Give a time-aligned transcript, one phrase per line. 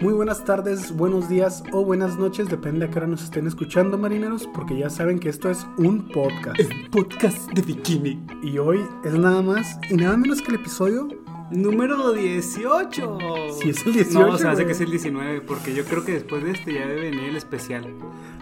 [0.00, 3.96] Muy buenas tardes, buenos días o buenas noches, depende a qué hora nos estén escuchando,
[3.96, 6.58] marineros, porque ya saben que esto es un podcast.
[6.58, 8.20] El podcast de Bikini.
[8.42, 11.08] Y hoy es nada más y nada menos que el episodio.
[11.50, 13.18] Número 18.
[13.60, 14.26] Sí, es el 18.
[14.26, 14.66] No, se hace güey.
[14.66, 17.36] que es el 19, porque yo creo que después de este ya debe venir el
[17.36, 17.86] especial.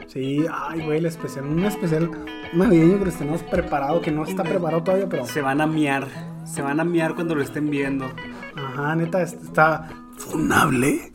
[0.06, 2.10] Sí, ay, güey, el especial, un especial
[2.54, 5.26] navideño que les tenemos preparado, que no está preparado todavía, pero.
[5.26, 6.08] Se van a miar.
[6.44, 8.06] Se van a miar cuando lo estén viendo.
[8.56, 11.12] Ajá, neta, est- está funable.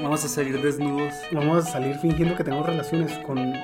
[0.00, 1.14] Vamos a salir desnudos.
[1.32, 3.54] Vamos a salir fingiendo que tenemos relaciones con.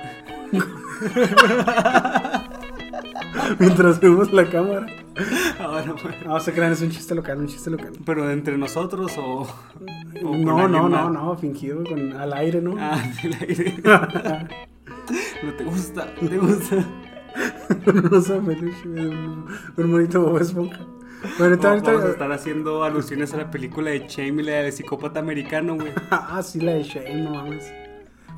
[3.59, 4.87] Mientras vemos la cámara.
[5.61, 6.17] Ahora, bueno.
[6.27, 7.93] No, se crean, es un chiste local, un chiste local.
[8.05, 9.47] Pero entre nosotros o.
[10.23, 12.77] No, no, no, no, fingido con al aire, ¿no?
[12.79, 13.83] Ah, del aire.
[15.43, 16.77] No te gusta, no te gusta.
[17.87, 20.81] un oso de peluche, un, un monito Bob Esponja.
[21.39, 24.73] Bueno, ahorita, Vamos a estar haciendo alusiones a la película de Shame y la de
[24.73, 25.93] psicópata americano, güey.
[26.11, 27.73] Ah, sí, la de Shane, no mames.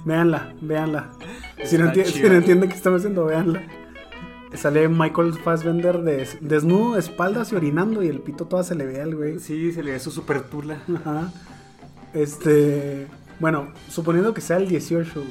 [0.05, 1.11] Véanla, véanla.
[1.65, 3.63] Si no, si no entienden qué estamos haciendo, véanla.
[4.53, 8.87] Sale Michael Fassbender des- desnudo, de espaldas y orinando y el pito toda se le
[8.87, 9.39] ve al güey.
[9.41, 10.79] Sí, se le ve su super tula.
[10.95, 11.33] Ajá.
[12.13, 13.07] Este.
[13.41, 15.27] Bueno, suponiendo que sea el 18, güey.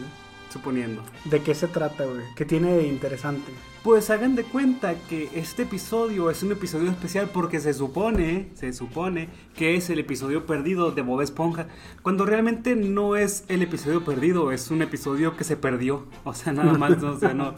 [0.52, 1.02] Suponiendo.
[1.26, 2.22] ¿De qué se trata, güey?
[2.36, 3.52] ¿Qué tiene de interesante?
[3.84, 8.72] Pues hagan de cuenta que este episodio es un episodio especial porque se supone, se
[8.72, 11.68] supone que es el episodio perdido de Bob Esponja,
[12.02, 16.06] cuando realmente no es el episodio perdido, es un episodio que se perdió.
[16.24, 17.56] O sea, nada más, o sea, no.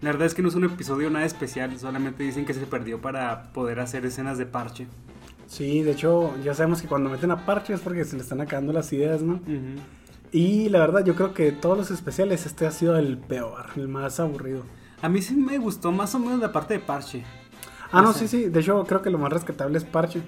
[0.00, 3.02] La verdad es que no es un episodio nada especial, solamente dicen que se perdió
[3.02, 4.86] para poder hacer escenas de parche.
[5.46, 8.40] Sí, de hecho, ya sabemos que cuando meten a Parche es porque se le están
[8.40, 9.40] acabando las ideas, ¿no?
[10.32, 13.66] Y la verdad, yo creo que de todos los especiales, este ha sido el peor,
[13.76, 14.64] el más aburrido.
[15.02, 17.24] A mí sí me gustó más o menos la parte de parche.
[17.92, 18.48] Ah, O no, sea- sí, sí.
[18.48, 20.20] De hecho, creo que lo más rescatable es Parche.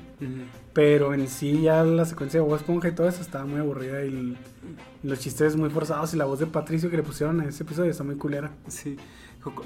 [0.72, 4.05] Pero en sí, ya la secuencia de Bob Esponja y todo eso estaba muy aburrida.
[4.05, 4.36] Y el-
[5.02, 6.14] los chistes muy forzados.
[6.14, 8.52] Y la voz de Patricio que le pusieron en ese episodio está muy culera.
[8.69, 8.96] Sí.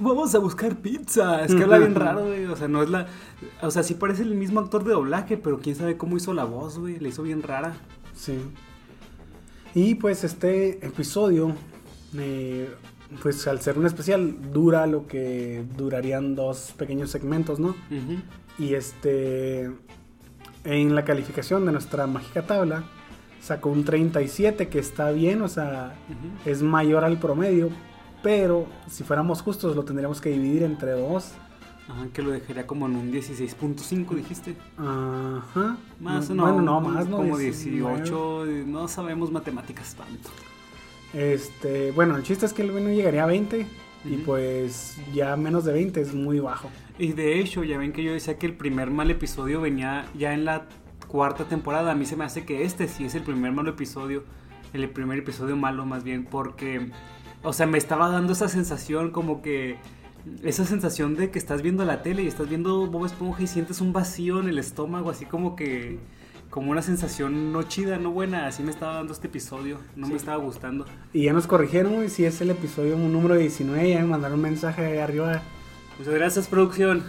[0.01, 1.45] Vamos a buscar pizza.
[1.45, 2.47] Es que habla bien raro, güey.
[2.47, 3.09] O sea, no es la.
[3.61, 6.45] O sea, sí parece el mismo actor de doblaje, pero quién sabe cómo hizo la
[6.45, 6.99] voz, güey.
[6.99, 7.75] Le hizo bien rara.
[8.15, 8.39] Sí.
[9.75, 11.55] Y pues este episodio,
[12.17, 12.71] eh,
[13.21, 17.69] pues al ser un especial, dura lo que durarían dos pequeños segmentos, ¿no?
[17.69, 18.23] Ujú.
[18.59, 19.71] Y este,
[20.65, 22.85] en la calificación de nuestra mágica tabla,
[23.41, 25.95] sacó un 37, que está bien, o sea,
[26.45, 27.71] es mayor al promedio,
[28.23, 31.33] pero si fuéramos justos lo tendríamos que dividir entre dos.
[31.89, 34.57] Ajá, que lo dejaría como en un 16.5, dijiste.
[34.79, 35.77] Ajá.
[35.99, 36.43] Más o Mm, no.
[36.45, 37.17] Bueno, no, más, ¿no?
[37.17, 37.97] Como 19.
[38.03, 38.47] 18.
[38.67, 40.31] No sabemos matemáticas tanto.
[41.15, 43.67] Este, bueno, el chiste es que el no llegaría a 20
[44.05, 46.71] y pues ya menos de 20 es muy bajo.
[46.99, 50.35] Y de hecho, ya ven que yo decía que el primer mal episodio venía ya
[50.35, 50.67] en la
[51.09, 51.93] cuarta temporada.
[51.93, 54.25] A mí se me hace que este sí es el primer malo episodio.
[54.73, 56.25] El primer episodio malo más bien.
[56.25, 56.91] Porque,
[57.43, 59.77] o sea, me estaba dando esa sensación como que...
[60.45, 63.81] Esa sensación de que estás viendo la tele y estás viendo Bob Esponja y sientes
[63.81, 65.11] un vacío en el estómago.
[65.11, 65.99] Así como que...
[66.53, 68.47] Como una sensación no chida, no buena.
[68.47, 69.79] Así me estaba dando este episodio.
[69.97, 70.13] No Sí.
[70.13, 70.85] me estaba gustando.
[71.15, 74.43] Y ya nos corrigieron, y si es el episodio número 19, ya me mandaron un
[74.43, 75.41] mensaje ahí arriba
[75.99, 77.05] Muchas gracias, producción.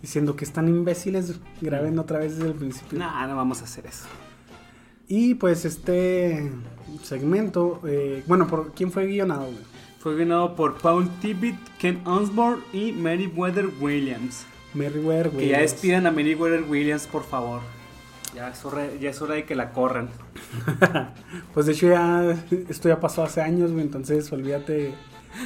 [0.00, 2.98] diciendo que están imbéciles, graben otra vez desde el principio.
[2.98, 4.06] Nah, no vamos a hacer eso.
[5.06, 6.50] Y pues este
[7.02, 9.42] segmento, eh, bueno, ¿por quién fue guionado?
[9.44, 9.58] güey?
[9.98, 14.46] Fue ganado por Paul Tibbett, Ken Osborne y Meriwether Williams.
[14.74, 15.48] Merriweather, Que güey.
[15.48, 17.60] ya despidan a Meriwether Williams, por favor.
[18.36, 20.08] Ya es, hora, ya es hora de que la corran.
[21.54, 22.36] Pues de hecho ya
[22.68, 24.92] esto ya pasó hace años, güey, entonces olvídate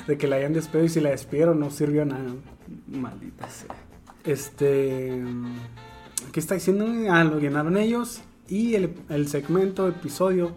[0.08, 2.24] de que la hayan despedido y si la despidieron no sirvió nada.
[2.88, 3.74] Maldita sea.
[4.24, 5.22] Este.
[6.32, 6.86] ¿Qué está diciendo?
[7.10, 8.22] Ah, lo llenaron ellos.
[8.48, 10.56] Y el, el segmento, episodio,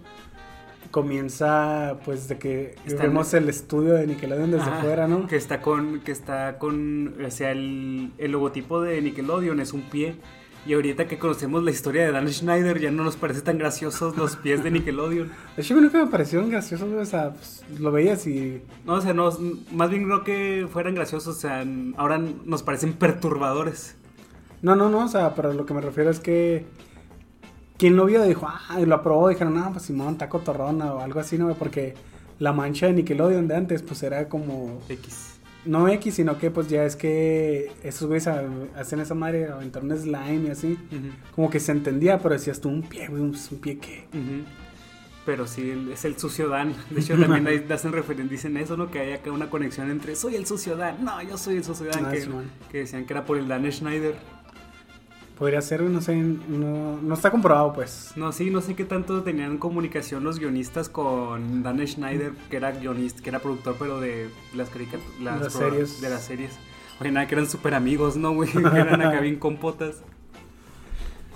[0.92, 5.28] comienza pues de que Está vemos en- el estudio de Nickelodeon desde Ajá, fuera, ¿no?
[5.28, 9.82] Que está con, que está con, o sea, el, el logotipo de Nickelodeon es un
[9.84, 10.16] pie.
[10.66, 14.16] Y ahorita que conocemos la historia de Dan Schneider, ya no nos parece tan graciosos
[14.16, 15.30] los pies de Nickelodeon.
[15.58, 18.62] De hecho, nunca me parecieron graciosos, o sea, pues, lo veías y...
[18.86, 19.30] No, o sea, no,
[19.72, 21.66] más bien no que fueran graciosos, o sea,
[21.98, 23.96] ahora nos parecen perturbadores.
[24.62, 26.66] No, no, no, o sea, pero lo que me refiero es que...
[27.78, 31.00] Quien lo vio dijo, ah, y lo aprobó, dijeron, no, pues Simón, taco torrona o
[31.02, 31.54] algo así, ¿no?
[31.56, 31.96] Porque
[32.40, 34.80] la mancha de Nickelodeon de antes, pues era como...
[34.88, 35.33] X.
[35.66, 39.98] No X, sino que pues ya es que esos güeyes hacen esa madre, aventar un
[39.98, 40.78] slime y así.
[41.36, 44.06] Como que se entendía, pero decías tú, un pie, güey, un, un pie qué.
[44.14, 44.44] Ujú.
[45.26, 46.74] Pero sí, es el sucio Dan.
[46.90, 48.92] De hecho, también hacen referencia, dicen eso, ¿no?
[48.92, 51.04] Que hay acá una conexión entre soy el sucio Dan.
[51.04, 52.06] No, yo soy el sucio Dan.
[52.08, 52.30] Ah, que, sí,
[52.72, 54.16] que decían que era por el Dan Schneider.
[55.44, 58.14] Podría ser, no sé, no, no está comprobado, pues.
[58.16, 62.72] No, sí, no sé qué tanto tenían comunicación los guionistas con Dan Schneider, que era
[62.72, 66.00] guionista, que era productor, pero de las caricaturas, las, Las pro- series.
[66.00, 66.52] De las series.
[67.02, 68.50] Oye, nada, que eran súper amigos, ¿no, güey?
[68.54, 70.02] Que eran acá bien compotas.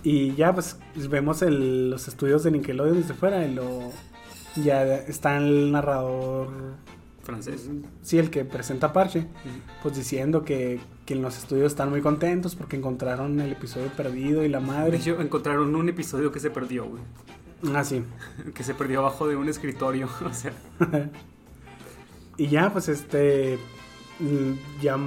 [0.04, 0.78] Y ya, pues,
[1.10, 3.92] vemos el- los estudios de Nickelodeon desde fuera y lo...
[4.56, 6.48] Ya está el narrador...
[7.28, 7.70] Francés.
[8.02, 9.28] Sí, el que presenta Parche,
[9.84, 14.44] pues diciendo que, que en los estudios están muy contentos porque encontraron el episodio perdido
[14.46, 14.98] y la madre.
[15.20, 17.04] encontraron un episodio que se perdió, güey.
[17.76, 18.02] Ah, sí.
[18.56, 20.08] Que se perdió abajo de un escritorio.
[20.26, 20.54] O sea,
[22.38, 23.60] y ya, pues este.
[24.20, 24.98] mm, Ya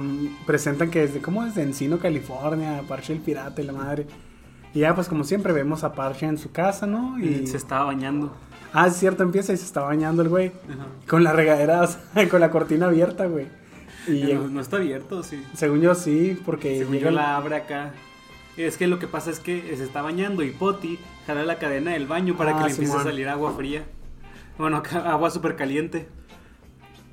[0.45, 1.21] presentan que desde.
[1.21, 2.83] ¿Cómo desde Encino, California?
[2.87, 4.05] Parche el pirata y la madre.
[4.73, 7.19] Y ya, pues como siempre, vemos a Parche en su casa, ¿no?
[7.19, 7.47] Y.
[7.47, 8.31] se estaba bañando.
[8.73, 10.51] Ah, es cierto, empieza y se está bañando el güey.
[11.07, 13.47] Con la regadera, o sea, con la cortina abierta, güey.
[14.07, 15.43] Y no, no está abierto, sí.
[15.53, 16.79] según yo sí, porque.
[16.79, 17.91] Según llega yo la abre acá.
[18.57, 21.91] Es que lo que pasa es que se está bañando y Poti jala la cadena
[21.91, 23.83] del baño para Ah, que le empiece a salir agua fría.
[24.57, 26.07] Bueno, agua súper caliente.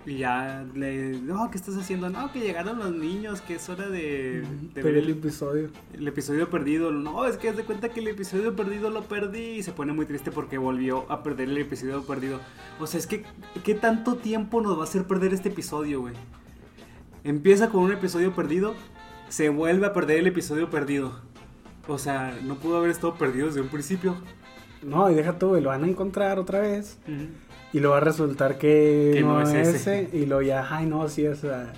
[0.06, 1.18] Y ya le.
[1.20, 2.08] No, ¿qué estás haciendo?
[2.08, 4.42] No, que llegaron los niños, que es hora de,
[4.74, 5.70] de Ver el episodio.
[5.92, 6.90] el episodio perdido.
[6.92, 9.58] No, es que haz de cuenta que el episodio perdido lo perdí.
[9.58, 12.40] Y se pone muy triste porque volvió a perder el episodio perdido.
[12.80, 13.24] O sea, es que,
[13.64, 16.14] ¿qué tanto tiempo nos va a hacer perder este episodio, güey?
[17.24, 18.74] Empieza con un episodio perdido,
[19.28, 21.20] se vuelve a perder el episodio perdido.
[21.86, 24.16] O sea, no pudo haber estado perdido desde un principio.
[24.82, 26.98] No, y deja güey, lo van a encontrar otra vez.
[27.72, 30.02] Y lo va a resultar que, Que no, no es es ese.
[30.04, 30.16] ese.
[30.16, 31.72] Y lo ya, ay, no, sí, o sea.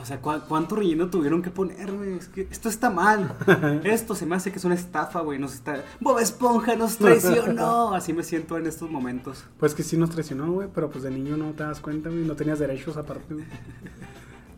[0.00, 2.14] O sea, ¿cu- ¿cuánto relleno tuvieron que poner, güey?
[2.14, 3.36] Es que esto está mal.
[3.84, 5.38] Esto se me hace que es una estafa, güey.
[5.38, 5.82] Nos está...
[6.00, 7.94] Bob Esponja nos traicionó.
[7.94, 9.44] Así me siento en estos momentos.
[9.58, 12.24] Pues que sí nos traicionó, güey, pero pues de niño no te das cuenta, güey,
[12.24, 13.46] no tenías derechos aparte, güey.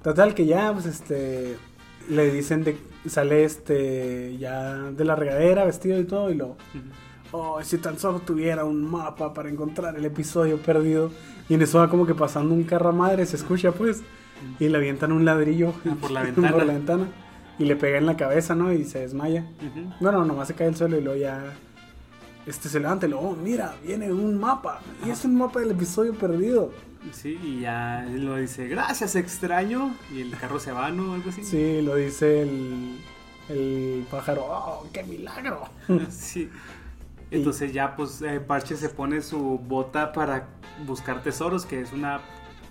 [0.04, 1.56] Total, que ya, pues este.
[2.08, 2.76] Le dicen de.
[3.06, 4.36] Sale este.
[4.38, 6.56] Ya de la regadera, vestido y todo, y lo.
[7.36, 11.10] Oh, si tan solo tuviera un mapa para encontrar el episodio perdido.
[11.48, 14.02] Y en eso va como que pasando un carro a madre, se escucha, pues.
[14.60, 16.52] Y le avientan un ladrillo Ah, por la ventana.
[16.52, 17.08] por la ventana.
[17.58, 18.72] Y le pega en la cabeza, ¿no?
[18.72, 19.44] Y se desmaya.
[20.00, 21.54] Bueno, nomás se cae el suelo y luego ya.
[22.46, 24.80] Este se levanta y luego, oh, mira, viene un mapa.
[25.04, 26.70] Y es un mapa del episodio perdido.
[27.10, 29.92] Sí, y ya lo dice, gracias, extraño.
[30.14, 31.14] Y el carro se va, ¿no?
[31.14, 31.42] Algo así.
[31.42, 32.98] Sí, lo dice el,
[33.48, 34.44] el pájaro.
[34.48, 35.62] ¡Oh, qué milagro!
[36.10, 36.48] Sí.
[37.36, 40.48] Entonces ya pues eh, Parche se pone su bota para
[40.86, 42.20] buscar tesoros, que es una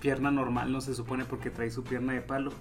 [0.01, 2.51] pierna normal, no se supone porque trae su pierna de palo.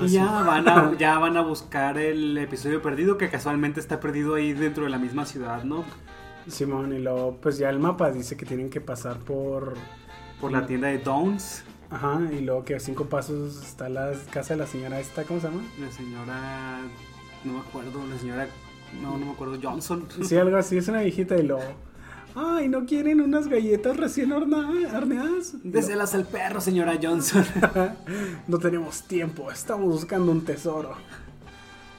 [0.00, 0.14] Y Así.
[0.14, 4.52] ya van, a, ya van a buscar el episodio perdido, que casualmente está perdido ahí
[4.52, 5.84] dentro de la misma ciudad, ¿no?
[6.48, 9.74] Simón, y luego, pues ya el mapa dice que tienen que pasar por.
[10.40, 11.62] Por la tienda de Downs,
[11.92, 15.40] Ajá, y luego que a cinco pasos está la casa de la señora esta, ¿cómo
[15.40, 15.62] se llama?
[15.78, 16.80] la señora,
[17.44, 18.48] no me acuerdo, la señora,
[19.00, 20.06] no, no me acuerdo, Johnson.
[20.22, 21.62] Sí, algo así, es una viejita y luego.
[22.34, 25.54] Ay, ¿no quieren unas galletas recién horneadas?
[25.62, 27.44] Déselas al perro, señora Johnson.
[28.48, 30.94] no tenemos tiempo, estamos buscando un tesoro.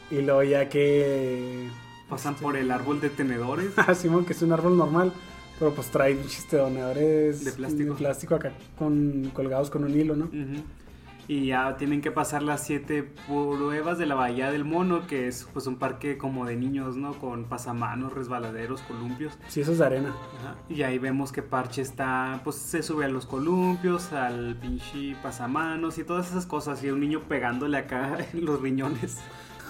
[0.10, 1.70] Y luego ya que...
[2.10, 3.72] Pasan por el árbol de tenedores.
[3.78, 5.14] Ah, Simón, que es un árbol normal,
[5.58, 7.96] pero pues trae chistedonadores De plástico.
[7.96, 10.26] plástico acá con, colgados con un hilo, ¿no?
[10.26, 10.64] Ujú.
[11.28, 15.48] Y ya tienen que pasar las siete pruebas de la Bahía del Mono, que es
[15.54, 17.14] pues un parque como de niños, ¿no?
[17.14, 19.38] Con pasamanos, resbaladeros, columpios.
[19.48, 20.10] Sí, eso es de arena.
[20.40, 20.56] Ajá.
[20.68, 25.98] Y ahí vemos que Parche está, pues se sube a los columpios, al pinche pasamanos
[25.98, 26.84] y todas esas cosas.
[26.84, 29.20] Y un niño pegándole acá en los riñones.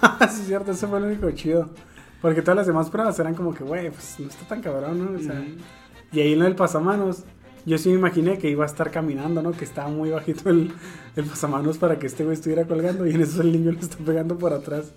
[0.02, 1.70] sí, es cierto, eso fue lo único chido.
[2.20, 5.18] Porque todas las demás pruebas eran como que, güey, pues no está tan cabrón, ¿no?
[5.18, 5.56] O sea, Ujú.
[6.10, 7.24] Y ahí en el pasamanos,
[7.66, 9.52] yo sí me imaginé que iba a estar caminando, ¿no?
[9.52, 10.72] Que estaba muy bajito el,
[11.16, 13.96] el pasamanos para que este güey estuviera colgando y en eso el niño le está
[13.98, 14.92] pegando por atrás.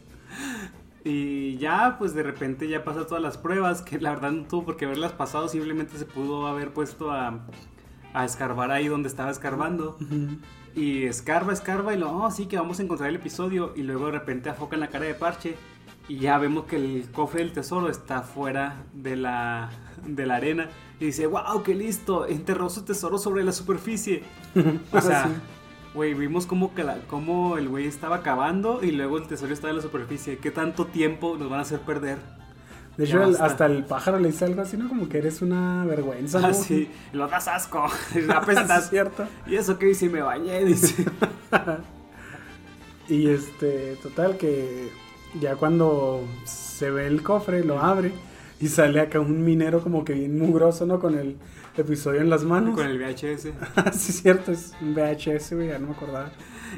[1.04, 4.66] Y ya, pues de repente ya pasa todas las pruebas, que la verdad no tuvo
[4.66, 7.46] por qué haberlas pasado, simplemente se pudo haber puesto a,
[8.14, 9.98] a escarbar ahí donde estaba escarbando.
[10.76, 13.74] Y escarba, escarba y luego, oh, sí, que vamos a encontrar el episodio.
[13.76, 15.56] Y luego de repente afocan la cara de Parche
[16.08, 19.70] y ya vemos que el cofre del tesoro está fuera de la,
[20.06, 20.70] de la arena.
[21.00, 24.24] Y dice, wow, qué listo, enterró su tesoro sobre la superficie.
[24.92, 25.30] O Ah, sea, sí.
[25.94, 26.72] güey, vimos cómo,
[27.10, 30.38] cómo el güey estaba cavando y luego el tesoro estaba en la superficie.
[30.38, 32.18] ¿Qué tanto tiempo nos van a hacer perder?
[32.98, 34.90] De hecho, el- hasta el pájaro le dice algo así, ¿no?
[34.90, 36.48] Como que eres una vergüenza, ¿no?
[36.48, 37.86] Así, lo das asco,
[38.36, 38.86] apestas.
[38.86, 39.28] es cierto.
[39.46, 41.06] y eso que hice, me bañé, dice.
[43.10, 44.90] Y este, total, que
[45.40, 48.12] ya cuando se ve el cofre, lo abre
[48.60, 51.00] y sale acá un minero como que bien mugroso, ¿no?
[51.00, 51.38] Con el
[51.78, 52.76] episodio en las manos.
[52.76, 53.42] Con el VHS.
[53.94, 56.32] sí, es cierto, es un VHS, güey, ya no me acordaba.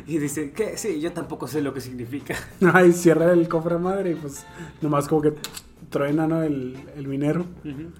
[0.06, 2.36] Y dice, que sí, yo tampoco sé lo que significa.
[2.74, 4.46] Ay, cierra el cofre madre y pues
[4.82, 5.34] nomás como que
[5.90, 6.44] truena, ¿no?
[6.44, 7.46] El, el minero.
[7.64, 7.92] Ujú.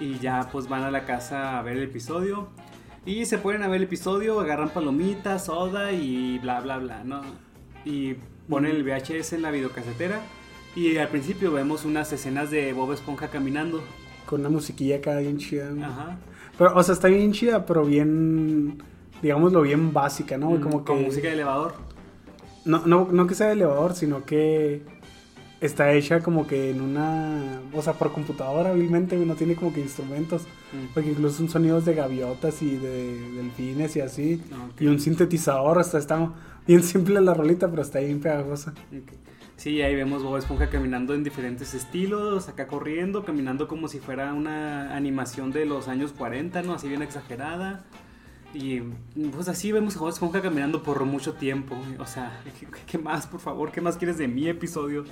[0.00, 2.48] Y ya pues van a la casa a ver el episodio.
[3.04, 7.22] Y se ponen a ver el episodio, agarran palomitas, soda y bla, bla, bla, ¿no?
[7.84, 8.14] Y
[8.48, 10.20] ponen el VHS en la videocasetera.
[10.76, 13.82] Y al principio vemos unas escenas de Bob Esponja caminando.
[14.26, 15.68] Con una musiquilla acá bien chida.
[15.70, 15.82] güey.
[15.82, 16.18] Ajá.
[16.56, 18.82] Pero, o sea, está bien chida, pero bien,
[19.22, 20.50] digámoslo, bien básica, ¿no?
[20.50, 20.60] güey?
[20.60, 20.92] Como que...
[20.92, 21.74] Con música de elevador.
[22.64, 24.82] No, no, no que sea de elevador, sino que
[25.60, 27.60] está hecha como que en una...
[27.72, 30.42] O sea, por computadora, güey, no tiene como que instrumentos.
[30.72, 30.92] Mm.
[30.94, 34.42] Porque incluso son sonidos de gaviotas y de delfines y así.
[34.52, 34.80] Ah, ok.
[34.82, 36.32] Y un sintetizador, hasta está
[36.66, 38.72] bien simple la rolita, pero está bien pegajosa.
[38.92, 39.12] Ok.
[39.60, 44.32] Sí, ahí vemos Bob Esponja caminando en diferentes estilos, acá corriendo, caminando como si fuera
[44.32, 46.72] una animación de los años 40, ¿no?
[46.72, 47.84] Así bien exagerada.
[48.54, 48.80] Y
[49.34, 51.76] pues así vemos a Bob Esponja caminando por mucho tiempo.
[51.98, 53.70] O sea, ¿qué, qué más, por favor?
[53.70, 55.04] ¿Qué más quieres de mi episodio?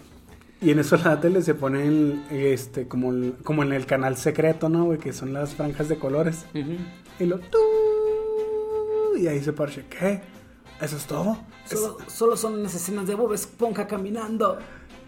[0.63, 4.71] Y en eso la tele se ponen este, como, el- como en el canal secreto,
[4.71, 4.87] ¿no?
[4.87, 4.99] güey?
[4.99, 6.47] Que son las franjas de colores.
[7.21, 7.39] Y lo...
[7.39, 7.59] tú,
[9.19, 9.85] Y ahí se parche.
[9.91, 10.23] ¿Qué?
[10.81, 11.39] ¿Eso es todo?
[11.65, 14.59] Solo, solo son las escenas de Bob Esponja caminando.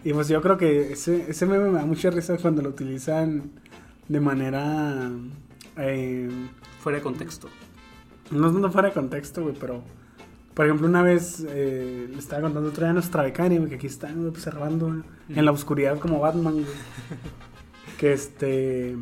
[0.03, 3.51] Y pues yo creo que ese, ese meme me da mucha risa cuando lo utilizan
[4.07, 5.09] de manera...
[5.77, 6.29] eh,
[6.81, 7.47] Fuera de contexto.
[8.31, 9.83] no, no fuera de contexto, güey, pero...
[10.53, 13.75] Por ejemplo, una vez eh, le estaba contando otra vez a nuestra becaria, güey, que
[13.75, 16.65] aquí está güey, observando güey, en la oscuridad como Batman, güey.
[17.97, 18.97] que este...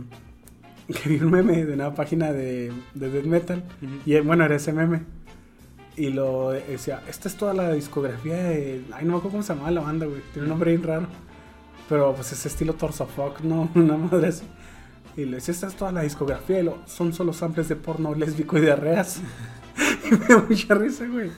[0.88, 3.64] Que vi un meme de una página de, de Death Metal.
[4.06, 5.04] Y eh, bueno, era ese meme.
[6.00, 8.86] Y lo decía, esta es toda la discografía de...
[8.94, 10.22] Ay, no me acuerdo cómo se llamaba la banda, güey.
[10.32, 11.08] Tiene un nombre bien raro.
[11.90, 13.70] Pero pues ese estilo Torsofuck, ¿no?
[13.76, 14.46] Una madre así.
[15.18, 16.62] Y le decía, esta es toda la discografía.
[16.62, 19.20] Y lo, son solo samples de porno lésbico y diarreas.
[20.10, 21.32] y me da mucha risa, güey.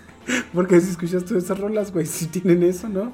[0.54, 3.14] Porque si escuchas todas esas rolas, güey, sí tienen eso, ¿no?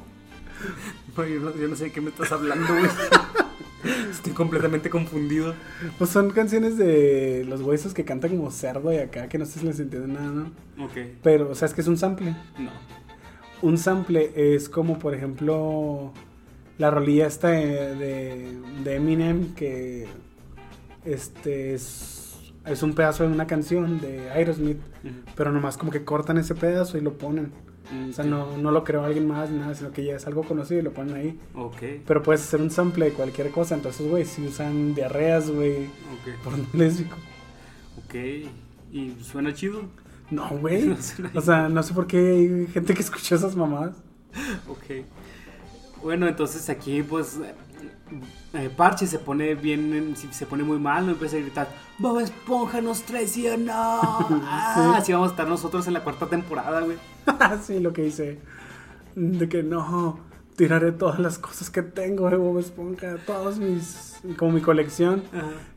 [1.15, 2.89] Yo no, yo no sé de qué me estás hablando, güey.
[4.11, 5.53] Estoy completamente confundido.
[5.97, 9.59] Pues son canciones de los huesos que cantan como cerdo y acá, que no sé
[9.59, 10.51] si les entiende nada, ¿no?
[10.85, 12.35] Ok, Pero, o sea, es que es un sample.
[12.57, 12.71] no.
[13.61, 16.13] Un sample es como, por ejemplo,
[16.77, 20.07] la rolilla esta de, de, de Eminem que
[21.03, 22.16] este es,
[22.67, 24.79] es un pedazo de una canción de Aerosmith,
[25.35, 27.51] pero nomás como que cortan ese pedazo y lo ponen.
[28.09, 30.81] O sea, no, no lo creó alguien más nada, sino que ya es algo conocido
[30.81, 31.39] y lo ponen ahí.
[31.55, 35.85] Ok, Pero puedes hacer un sample de cualquier cosa, entonces, güey, si usan diarreas, güey,
[35.85, 37.15] ok, porno lésbico.
[38.05, 38.15] ok.
[38.91, 39.83] ¿Y suena chido?
[40.29, 40.85] No, güey.
[41.19, 43.95] No O sea, no sé por qué hay gente que escucha esas mamadas.
[44.67, 45.05] Ok.
[46.03, 47.39] Bueno, entonces aquí pues
[48.53, 52.81] eh, Parche se pone bien, se pone muy mal, no empieza a gritar, Bob Esponja
[52.81, 54.01] nos traicionó.
[54.49, 56.97] Ah, así vamos a estar nosotros en la cuarta temporada, güey.
[57.63, 58.39] sí, lo que dice.
[59.15, 60.19] De que no,
[60.57, 64.19] tiraré todas las cosas que tengo de Bob Esponja, todos mis.
[64.37, 65.23] como mi colección.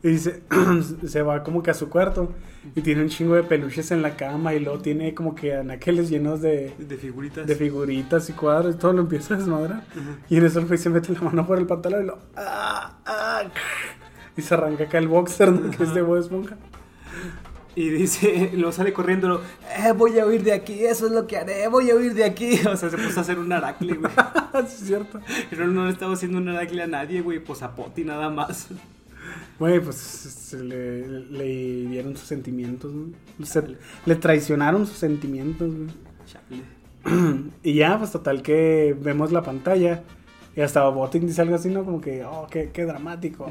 [0.03, 0.43] Y dice,
[1.07, 2.33] se va como que a su cuarto
[2.75, 6.09] y tiene un chingo de peluches en la cama y luego tiene como que anaqueles
[6.09, 7.45] llenos de, De figuritas.
[7.47, 9.83] de figuritas y cuadros y todo lo empieza a desmadrar.
[10.29, 12.17] Y en eso el se mete la mano por el pantalón y lo.
[12.35, 12.97] ¡ah!
[13.05, 13.43] ¡ah!
[14.35, 15.69] Y se arranca acá el boxer, ¿no?
[15.69, 16.57] que es de Bob Esponja.
[17.75, 19.41] Y dice, lo sale corriendo,
[19.77, 22.25] eh, voy a huir de aquí, eso es lo que haré, voy a huir de
[22.25, 22.59] aquí.
[22.67, 24.11] O sea, se puso a hacer un aracle, güey.
[24.65, 25.19] es cierto.
[25.49, 28.67] Pero no le estaba haciendo un aracle a nadie, güey, pues a Poti nada más.
[29.59, 31.45] Güey, pues se le, le
[31.87, 33.45] dieron sus sentimientos, ¿no?
[33.45, 35.89] Se- le traicionaron sus sentimientos, güey.
[36.25, 37.41] Chale.
[37.63, 40.03] Y ya, pues total que vemos la pantalla
[40.55, 41.85] y hasta Boting dice algo así, ¿no?
[41.85, 43.49] Como que, oh, qué, qué dramático.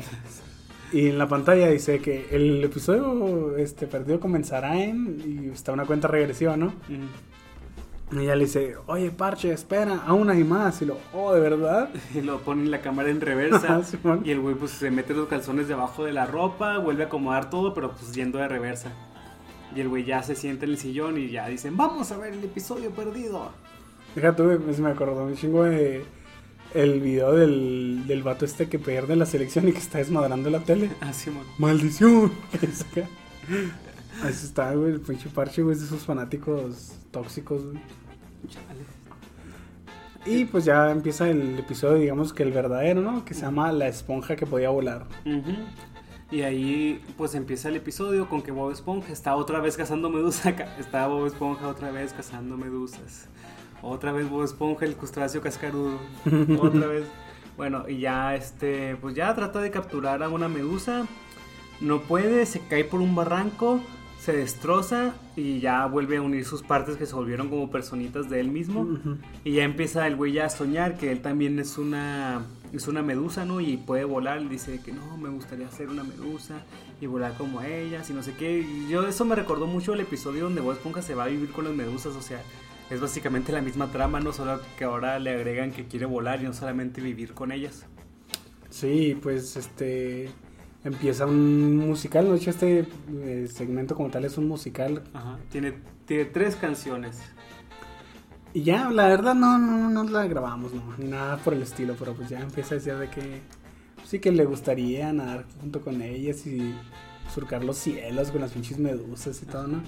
[0.92, 5.22] Y en la pantalla dice que el episodio este, perdido comenzará en...
[5.24, 6.68] Y está una cuenta regresiva, ¿no?
[6.88, 8.16] Mm.
[8.16, 10.82] Y ella le dice, oye, Parche, espera, aún hay más.
[10.82, 11.90] Y lo, oh, ¿de verdad?
[12.14, 13.82] Y lo pone la cámara en reversa.
[14.24, 17.50] Y el güey pues se mete los calzones debajo de la ropa, vuelve a acomodar
[17.50, 18.92] todo, pero pues yendo de reversa.
[19.74, 22.32] Y el güey ya se sienta en el sillón y ya dicen, vamos a ver
[22.32, 23.52] el episodio perdido.
[24.16, 26.04] Fíjate, güey, pues me acordó un chingo de
[26.74, 30.60] el video del, del vato este que pierde la selección y que está desmadrando la
[30.60, 30.90] tele.
[31.00, 31.44] Así, mon.
[31.58, 32.32] ¡Maldición!
[32.60, 33.08] Que saca.
[34.22, 37.78] Ahí está, güey, el pinche parche, güey, de esos fanáticos tóxicos, güey.
[40.26, 43.24] Y pues ya empieza el episodio, digamos que el verdadero, ¿no?
[43.24, 45.06] Que se llama La esponja que podía volar.
[46.30, 50.54] Y ahí pues empieza el episodio con que Bob Esponja está otra vez cazando medusas.
[50.54, 53.26] Ca- Está Bob Esponja otra vez cazando medusas.
[53.82, 55.98] Otra vez Bob Esponja, el crustáceo cascarudo.
[56.60, 57.04] otra vez.
[57.56, 61.06] Bueno, y ya este, pues ya trata de capturar a una medusa.
[61.80, 63.80] No puede, se cae por un barranco.
[64.18, 68.40] se destroza y ya vuelve a unir sus partes que se volvieron como personitas de
[68.40, 68.82] él mismo.
[68.82, 69.16] Ujú.
[69.44, 73.02] Y ya empieza el güey ya a soñar que él también es una, es una
[73.02, 73.62] medusa, ¿no?
[73.62, 74.42] Y puede volar.
[74.42, 76.62] Y dice que no, me gustaría ser una medusa
[77.00, 78.58] y volar como ellas y no sé qué.
[78.60, 81.50] Y yo eso me recordó mucho el episodio donde Bob Esponja se va a vivir
[81.50, 82.14] con las medusas.
[82.14, 82.42] O sea,
[82.90, 84.32] es básicamente la misma trama, ¿no?
[84.32, 87.86] Solo que ahora le agregan que quiere volar y no solamente vivir con ellas.
[88.68, 90.30] Sí, pues este
[90.84, 92.32] empieza un musical, ¿no?
[92.32, 92.86] De hecho, este
[93.22, 95.04] eh, segmento como tal es un musical.
[95.12, 95.38] Ajá.
[95.50, 95.74] Tiene,
[96.06, 97.20] tiene tres canciones.
[98.52, 101.94] Y ya, la verdad, no, no, no la grabamos, no, ni nada por el estilo,
[101.96, 103.40] pero pues ya empieza a decir de que
[104.04, 106.74] sí que le gustaría nadar junto con ellas y
[107.32, 109.82] surcar los cielos con las pinches medusas y todo, ¿no?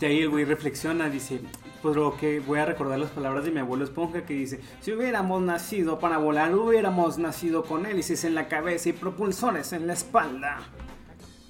[0.00, 1.40] Y ahí el güey reflexiona, dice,
[1.86, 4.92] pues lo que voy a recordar las palabras de mi abuelo Esponja que dice, si
[4.92, 9.92] hubiéramos nacido para volar, hubiéramos nacido con hélices en la cabeza y propulsores en la
[9.92, 10.58] espalda.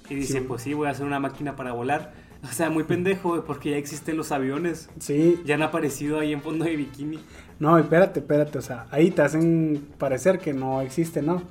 [0.09, 0.45] Y dice, Sí.
[0.47, 2.13] pues sí, voy a hacer una máquina para volar.
[2.43, 4.89] O sea, muy pendejo, porque ya existen los aviones.
[4.99, 7.17] Sí, Ya han aparecido ahí en fondo de bikini.
[7.57, 11.41] no, espérate, espérate, o sea, ahí te hacen parecer que no existe, ¿no?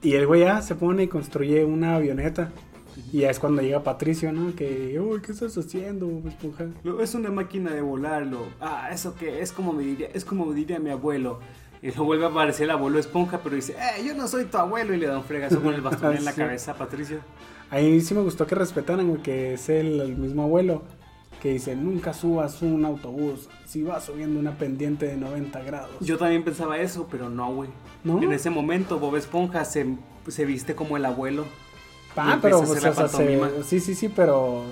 [0.00, 2.52] Y el güey ya se pone y construye una avioneta.
[3.12, 4.54] Y ya es cuando llega Patricio, ¿no?
[4.54, 6.66] Que, uy, ¿qué estás haciendo, esponja?
[7.02, 8.46] Es una máquina de volarlo.
[8.60, 11.40] Ah, eso que es como me diría, es como diría mi abuelo.
[11.82, 14.56] Y luego vuelve a aparecer el abuelo esponja, pero dice, eh, yo no soy tu
[14.56, 14.94] abuelo.
[14.94, 16.40] Y le da un fregazo con el bastón en la Sí.
[16.40, 17.18] cabeza a Patricio.
[17.70, 20.82] Ahí sí me gustó que respetaran, güey, que es el, el mismo abuelo.
[21.42, 25.90] Que dice, nunca subas un autobús si vas subiendo una pendiente de 90 grados.
[26.00, 27.68] Yo también pensaba eso, pero no, güey.
[28.04, 28.22] ¿No?
[28.22, 29.96] En ese momento Bob Esponja se,
[30.28, 31.44] se viste como el abuelo.
[32.16, 34.64] Ah, pero, pues, o sea, se- sí, sí, sí, pero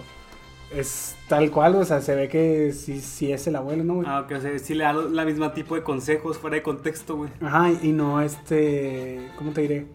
[0.73, 4.07] es tal cual, o sea, se ve que sí, sí es el abuelo, ¿no, güey?
[4.09, 7.17] Ah, ok, o sea, sí le da la misma tipo de consejos fuera de contexto,
[7.17, 7.31] güey.
[7.41, 9.87] Ajá, y no este, ¿cómo te diré?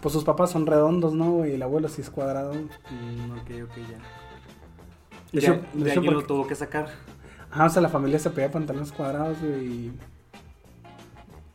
[0.00, 1.52] Pues sus papás son redondos, ¿no, güey?
[1.52, 2.54] Y el abuelo sí es cuadrado.
[2.54, 3.98] Mm, ok, ok, ya.
[5.32, 6.88] De hecho- de hecho, lo tuvo que sacar.
[7.50, 9.66] Ajá, o sea, la familia se pedía pantalones cuadrados, güey.
[9.66, 9.92] y-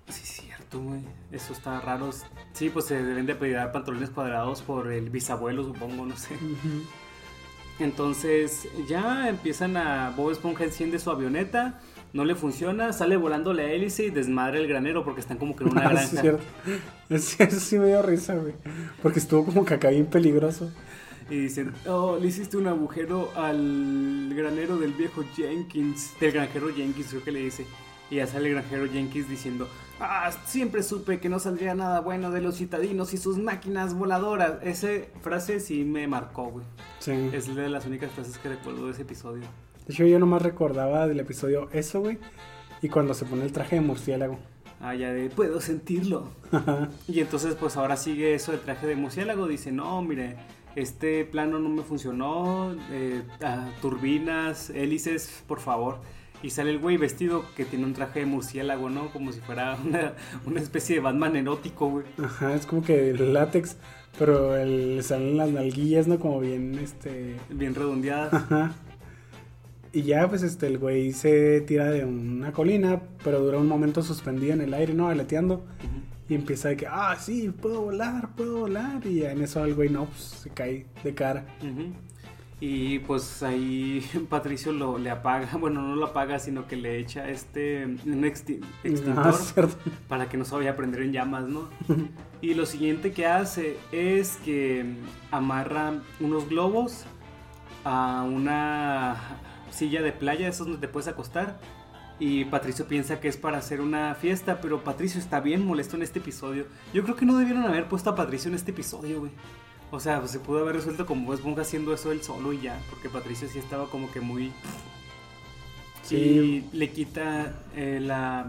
[0.09, 1.01] Sí, es cierto, güey.
[1.31, 2.09] Eso está raro.
[2.53, 6.35] Sí, pues se deben de pedir pantalones cuadrados por el bisabuelo, supongo, no sé.
[7.79, 10.11] Entonces ya empiezan a...
[10.15, 11.79] Bob Esponja enciende su avioneta,
[12.13, 15.63] no le funciona, sale volando la hélice y desmadra el granero porque están como que
[15.63, 16.03] en una Ah, granja.
[16.03, 16.43] es cierto.
[17.09, 18.53] Es- Eso sí me dio risa, güey.
[19.01, 20.71] Porque estuvo como que acá bien peligroso.
[21.29, 26.11] Y dicen, oh, le hiciste un agujero al granero del viejo Jenkins.
[26.19, 27.65] Del granjero Jenkins, creo que le dice.
[28.09, 29.67] Y ya sale el granjero Jenkins diciendo,
[29.99, 34.55] ah, siempre supe que no saldría nada bueno de los citadinos y sus máquinas voladoras.
[34.61, 34.89] Esa
[35.21, 36.65] frase sí me marcó, güey.
[36.99, 37.29] Sí.
[37.33, 39.43] Es de las únicas frases que recuerdo de ese episodio.
[39.87, 42.17] De hecho, yo nomás recordaba del episodio eso, güey.
[42.81, 44.37] Y cuando se pone el traje de murciélago.
[44.81, 46.27] Ah, ya de, puedo sentirlo.
[47.07, 49.47] Y entonces, pues ahora sigue eso del traje de murciélago.
[49.47, 50.35] Dice, no, mire,
[50.75, 52.75] este plano no me funcionó.
[52.91, 56.01] eh, ah, turbinas, hélices, por favor.
[56.43, 59.07] Y sale el güey vestido que tiene un traje de murciélago, ¿no?
[59.11, 60.13] Como si fuera una,
[60.45, 62.05] una especie de Batman erótico, güey.
[62.21, 63.77] Ajá, es como que el látex,
[64.19, 66.19] pero el, salen las nalguillas, ¿no?
[66.19, 67.37] Como bien, este...
[67.49, 68.29] Bien redondeada.
[68.31, 68.73] Ajá.
[69.93, 74.01] Y ya, pues, este, el güey se tira de una colina, pero dura un momento
[74.01, 75.07] suspendido en el aire, ¿no?
[75.07, 75.63] Aleteando.
[76.27, 79.05] Y empieza de que, ah, sí, puedo volar, puedo volar.
[79.05, 81.45] Y en eso el güey, no, pues, se cae de cara.
[81.61, 81.93] Ujú.
[82.65, 87.27] Y pues ahí Patricio lo, le apaga, bueno, no lo apaga, sino que le echa
[87.29, 89.75] este un exti- extintor es cierto.
[90.07, 91.67] para que no se vaya a prender en llamas, ¿no?
[92.41, 94.85] y lo siguiente que hace es que
[95.29, 97.03] amarra unos globos
[97.83, 99.17] a una
[99.69, 101.59] silla de playa, esos donde te puedes acostar.
[102.17, 106.03] Y Patricio piensa que es para hacer una fiesta, pero Patricio está bien molesto en
[106.03, 106.67] este episodio.
[106.93, 109.31] Yo creo que no debieron haber puesto a Patricio en este episodio, güey.
[109.93, 112.61] O sea, pues se pudo haber resuelto como Bob Esponja haciendo eso él solo y
[112.61, 114.51] ya, porque Patricio sí estaba como que muy...
[116.01, 116.15] Sí.
[116.15, 118.47] Y le quita eh, la...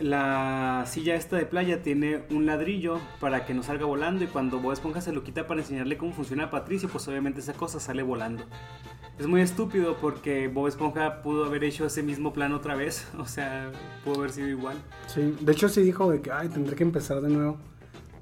[0.00, 4.60] La silla esta de playa tiene un ladrillo para que no salga volando y cuando
[4.60, 7.80] Bob Esponja se lo quita para enseñarle cómo funciona a Patricio, pues obviamente esa cosa
[7.80, 8.44] sale volando.
[9.18, 13.26] Es muy estúpido porque Bob Esponja pudo haber hecho ese mismo plan otra vez, o
[13.26, 13.72] sea,
[14.04, 14.76] pudo haber sido igual.
[15.08, 17.58] Sí, de hecho sí dijo de que, ay, tendré que empezar de nuevo.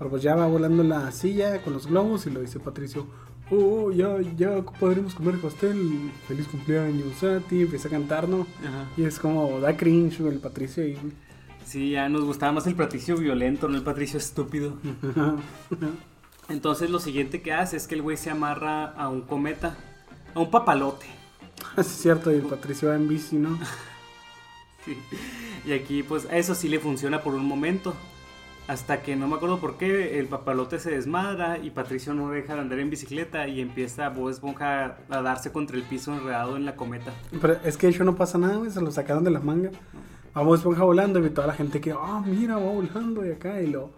[0.00, 3.06] Pero pues ya va volando la silla con los globos y lo dice Patricio,
[3.50, 8.46] oh, ya, ya podremos comer pastel, feliz cumpleaños a ti, empieza a cantar, ¿no?
[8.66, 8.88] Ajá.
[8.96, 10.96] Y es como, da cringe el Patricio y...
[11.66, 14.78] Sí, ya nos gustaba más el Patricio violento, no el Patricio estúpido.
[16.48, 19.76] Entonces lo siguiente que hace es que el güey se amarra a un cometa,
[20.32, 21.08] a un papalote.
[21.76, 23.58] es cierto, y el Patricio va en bici, ¿no?
[24.82, 24.96] Sí.
[25.66, 27.94] Y aquí pues a eso sí le funciona por un momento.
[28.70, 32.54] Hasta que no me acuerdo por qué el papalote se desmadra y Patricio no deja
[32.54, 36.64] de andar en bicicleta y empieza Bob Esponja a darse contra el piso enredado en
[36.64, 37.12] la cometa.
[37.40, 39.72] Pero es que de hecho no pasa nada, güey, se lo sacaron de la manga.
[40.36, 43.60] Va Bob Esponja volando y toda la gente que, ah, mira, va volando y acá
[43.60, 43.90] y lo...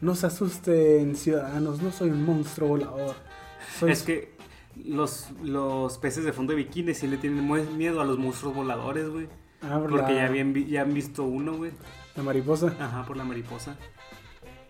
[0.00, 3.14] No se asusten, ciudadanos, no soy un monstruo volador.
[3.78, 4.34] Soy Es que
[4.74, 9.08] los, los peces de fondo de bikini sí le tienen miedo a los monstruos voladores,
[9.08, 9.28] güey.
[9.62, 11.70] Ah, por Porque ya, habían ya han visto uno, güey.
[12.16, 12.74] la mariposa.
[12.80, 13.76] Ajá, por la mariposa.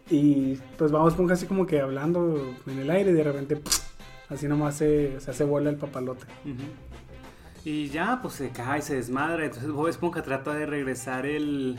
[0.09, 3.61] Y pues vamos Esponja así como que hablando en el aire y de repente
[4.29, 6.27] así nomás se, se hace bola el papalote.
[7.65, 9.45] Y ya, pues se cae, se desmadra.
[9.45, 11.79] Entonces Bob Esponja trata de regresar el,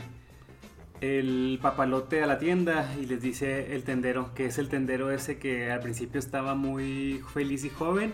[1.00, 5.38] el papalote a la tienda y les dice el tendero, que es el tendero ese
[5.38, 8.12] que al principio estaba muy feliz y joven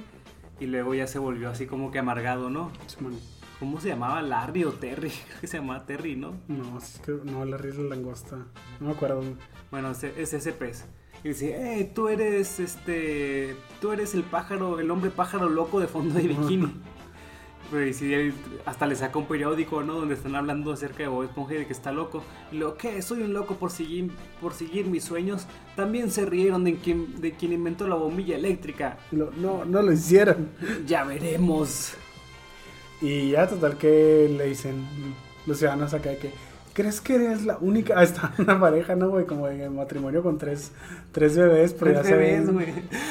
[0.60, 2.70] y luego ya se volvió así como que amargado, ¿no?
[2.86, 3.18] Simón.
[3.64, 4.20] ¿Cómo se llamaba?
[4.22, 5.10] Larry o Terry.
[5.28, 6.34] Creo que se llamaba Terry, ¿no?
[6.48, 8.36] No, es que no, la risa la langosta.
[8.78, 9.22] No me acuerdo.
[9.70, 10.84] Bueno, ese- es ese pez.
[11.24, 13.56] Y dice, hey, tú eres este.
[13.80, 16.72] Tú eres el pájaro, el hombre pájaro loco de fondo de bikini.
[17.70, 18.34] Pero y sí, él
[18.66, 19.94] hasta le saca un periódico, ¿no?
[19.94, 22.22] Donde están hablando acerca de Bob Esponja y de que está loco.
[22.52, 23.00] Y luego, ¿qué?
[23.00, 25.46] Soy un loco por seguir, por seguir mis sueños.
[25.74, 28.98] También se rieron de quien, de quien inventó la bombilla eléctrica.
[29.10, 30.50] Lo- no, no lo hicieron.
[30.86, 31.96] Ya veremos.
[33.04, 34.86] Y ya total que le dicen
[35.46, 36.30] los ciudadanos acá de que
[36.72, 37.94] ¿Crees que eres la única?
[37.98, 39.26] Ah, está una pareja, ¿no, güey?
[39.26, 40.72] Como de matrimonio con tres,
[41.12, 42.66] tres bebés, pero ya Tres se bebés, güey.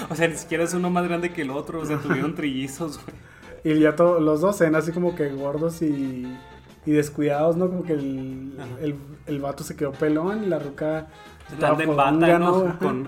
[0.10, 1.80] O sea, ni siquiera es uno más grande que el otro.
[1.80, 3.78] O sea, tuvieron trillizos, güey.
[3.78, 6.28] Y ya todos los dos se ven así como que gordos y,
[6.86, 7.70] y descuidados, ¿no?
[7.70, 11.08] Como que el, el, el vato se quedó pelón y la ruca
[11.50, 12.78] en fodonga, bata, ¿no?
[12.80, 13.08] Con...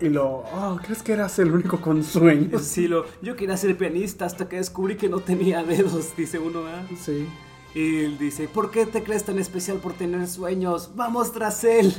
[0.00, 2.62] Y, y lo, oh, ¿crees que eras el único con sueños?
[2.62, 6.62] Sí, lo, yo quería ser pianista hasta que descubrí que no tenía dedos, dice uno,
[6.64, 6.84] ¿verdad?
[7.00, 7.26] Sí.
[7.74, 10.92] Y él dice, ¿por qué te crees tan especial por tener sueños?
[10.94, 11.94] ¡Vamos tras él!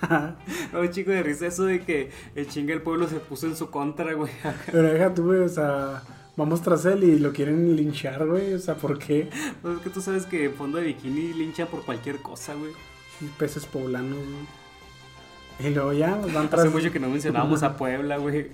[0.72, 3.70] Un chico de risa eso de que el chinga del pueblo se puso en su
[3.70, 4.32] contra, güey.
[4.72, 6.02] Pero deja tú, güey, o sea,
[6.36, 8.54] vamos tras él y lo quieren linchar, güey.
[8.54, 9.28] O sea, ¿por qué?
[9.60, 12.72] Pues es que tú sabes que en fondo de bikini linchan por cualquier cosa, güey.
[13.36, 14.57] Peces poblanos, güey.
[15.60, 18.50] Y luego ya pues, van tras Hace mucho que no mencionábamos a Puebla, güey.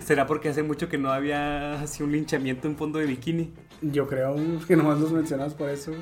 [0.00, 3.52] ¿Será porque hace mucho que no había así un linchamiento en fondo de bikini?
[3.82, 5.92] Yo creo que nomás los mencionas por eso.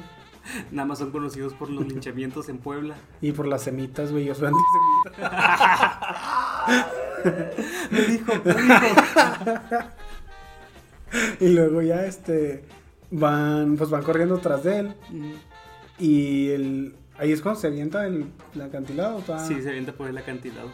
[0.70, 2.94] Nada más son conocidos por los linchamientos en Puebla.
[3.20, 4.26] Y por las semitas, güey.
[4.26, 5.54] Yo soy antisemita.
[7.90, 8.74] Me dijo, me dijo.
[11.40, 12.64] Y luego ya, este,
[13.10, 14.94] van, pues van corriendo tras de él.
[15.98, 19.18] Y el, ahí es cuando se avienta el, el acantilado.
[19.20, 20.70] toda- Sí, se avienta por el acantilado.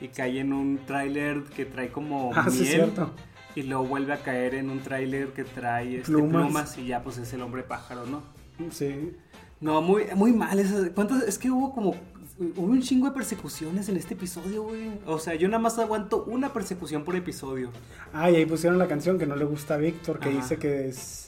[0.00, 2.72] Y cae en un tráiler que trae como Ah, sí, miel.
[2.74, 3.10] cierto.
[3.54, 6.44] Y luego vuelve a caer en un tráiler que trae este, Plumas.
[6.46, 6.78] plumas.
[6.78, 8.22] y ya pues es el hombre pájaro, ¿no?
[8.70, 9.12] Sí.
[9.60, 10.58] No, muy, muy mal.
[10.60, 10.86] Eso.
[10.94, 11.22] ¿Cuántos?
[11.22, 11.94] Es que hubo como...
[12.38, 14.92] Hubo un chingo de persecuciones en este episodio, güey.
[15.06, 17.70] O sea, yo nada más aguanto una persecución por episodio.
[18.12, 20.38] Ah, y ahí pusieron la canción que no le gusta a Víctor, que Ajá.
[20.38, 21.27] dice que es...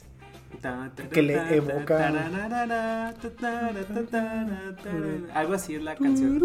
[1.11, 2.13] Que le evoca-.
[5.33, 6.39] Algo así es la canción.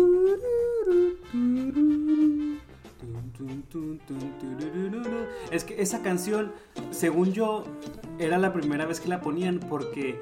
[5.50, 6.52] Es que esa canción,
[6.90, 7.64] según yo,
[8.18, 10.18] era la primera vez que la ponían porque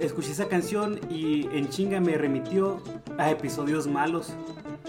[0.00, 2.82] escuché esa canción y en chinga me remitió
[3.18, 4.34] a episodios malos.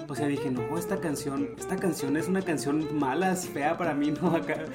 [0.10, 3.94] O sea, dije, no, esta canción, esta canción es una canción mala, es fea para
[3.94, 4.36] mí, ¿no?
[4.36, 4.66] Acá,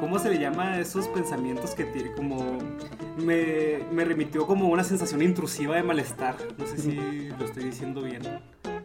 [0.00, 2.12] ¿cómo se le llama a esos pensamientos que tiene?
[2.12, 2.58] Como,
[3.18, 6.36] me, me remitió como una sensación intrusiva de malestar.
[6.58, 8.22] No sé si lo estoy diciendo bien.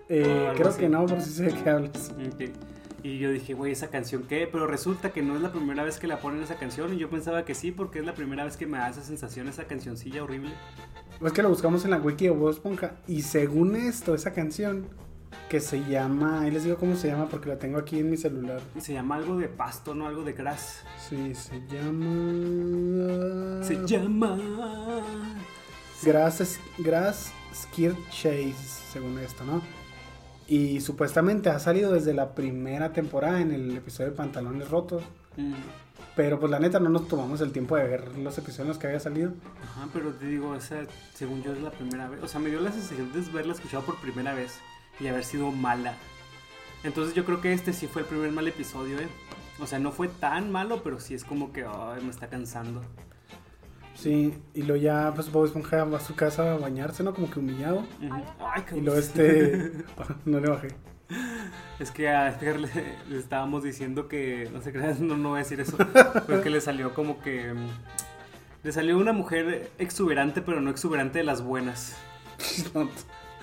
[0.10, 0.80] Eh, creo así.
[0.80, 2.14] que no, pero sí sé de qué hablas.
[2.34, 2.52] Ok.
[3.02, 4.48] Y yo dije, güey, ¿esa canción qué?
[4.52, 6.94] Pero resulta que no es la primera vez que la ponen esa canción.
[6.94, 9.48] Y yo pensaba que sí, porque es la primera vez que me da esa sensación,
[9.48, 10.52] esa cancioncilla horrible.
[11.26, 12.96] Es que lo buscamos en la wiki de Bob Esponja.
[13.08, 14.88] Y según esto, esa canción
[15.50, 16.42] que se llama...
[16.42, 18.62] Ahí les digo cómo se llama porque la tengo aquí en mi celular.
[18.80, 20.08] Se llama algo de pasto, ¿no?
[20.08, 20.84] Algo de grass.
[21.10, 23.64] Sí, se llama...
[23.64, 24.38] Se llama...
[26.04, 28.54] Grass, Grass Skirt Chase,
[28.94, 29.62] según esto, ¿no?
[30.48, 35.04] Y supuestamente ha salido desde la primera temporada en el episodio de Pantalones Rotos.
[35.36, 35.54] Mm,
[36.16, 38.78] Pero pues la neta no nos tomamos el tiempo de ver los episodios en los
[38.78, 39.34] que había salido.
[39.64, 40.78] Ajá, pero te digo, esa,
[41.14, 42.24] según yo, es la primera vez.
[42.24, 44.54] O sea, me dio la sensación de verla escuchado por primera vez
[45.00, 45.96] y haber sido mala.
[46.84, 49.08] Entonces yo creo que este sí fue el primer mal episodio, ¿eh?
[49.60, 52.82] O sea, no fue tan malo, pero sí es como que ay, me está cansando.
[53.96, 57.14] Sí, y luego ya pues Bob Esponja va a su casa a bañarse, ¿no?
[57.14, 57.80] Como que humillado.
[58.02, 58.24] Ujú.
[58.40, 59.74] Ay, qué Y luego este...
[60.26, 60.70] no le bajé.
[61.80, 62.70] Es que a Edgar le,
[63.10, 65.78] le estábamos diciendo que, no sé, no, no voy a decir eso,
[66.28, 67.54] pero que le salió como que...
[68.62, 71.96] Le salió una mujer exuberante, pero no exuberante de las buenas.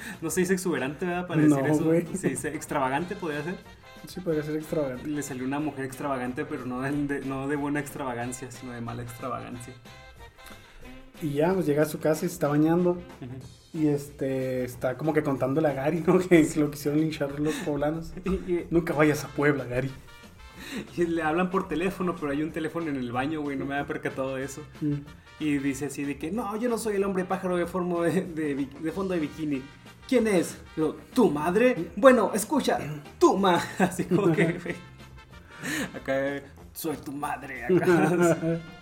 [0.23, 1.27] No se dice exuberante, ¿verdad?
[1.27, 2.19] Para decir No, eso.
[2.19, 3.57] Se dice extravagante, podría ser.
[4.07, 5.07] Sí, podría ser extravagante.
[5.09, 9.03] Le salió una mujer extravagante, pero no de, no de buena extravagancia, sino de mala
[9.03, 9.75] extravagancia.
[11.23, 12.99] Y ya, pues llega a su casa y se está bañando.
[13.73, 16.19] Y este, está como que contándole a Gary, ¿no?
[16.29, 18.13] Que lo quisieron linchar los poblanos.
[18.25, 19.91] Y, y- Nunca vayas a Puebla, Gary.
[20.97, 23.57] y le hablan por teléfono, pero hay un teléfono en el baño, güey.
[23.57, 24.63] No me había percatado de eso.
[24.81, 24.95] Mm.
[25.41, 28.23] Y dice así de que, no, yo no soy el hombre pájaro de, forma de,
[28.23, 29.63] de bi- de fondo de bikini.
[30.09, 30.57] ¿Quién es?
[31.15, 31.91] ¿Tu madre?
[31.97, 32.79] Bueno, escucha,
[33.19, 33.61] tu ma.
[33.79, 34.77] Así como que, güey.
[35.95, 36.43] Acá,
[36.73, 37.65] soy tu madre.
[37.65, 38.59] Acá.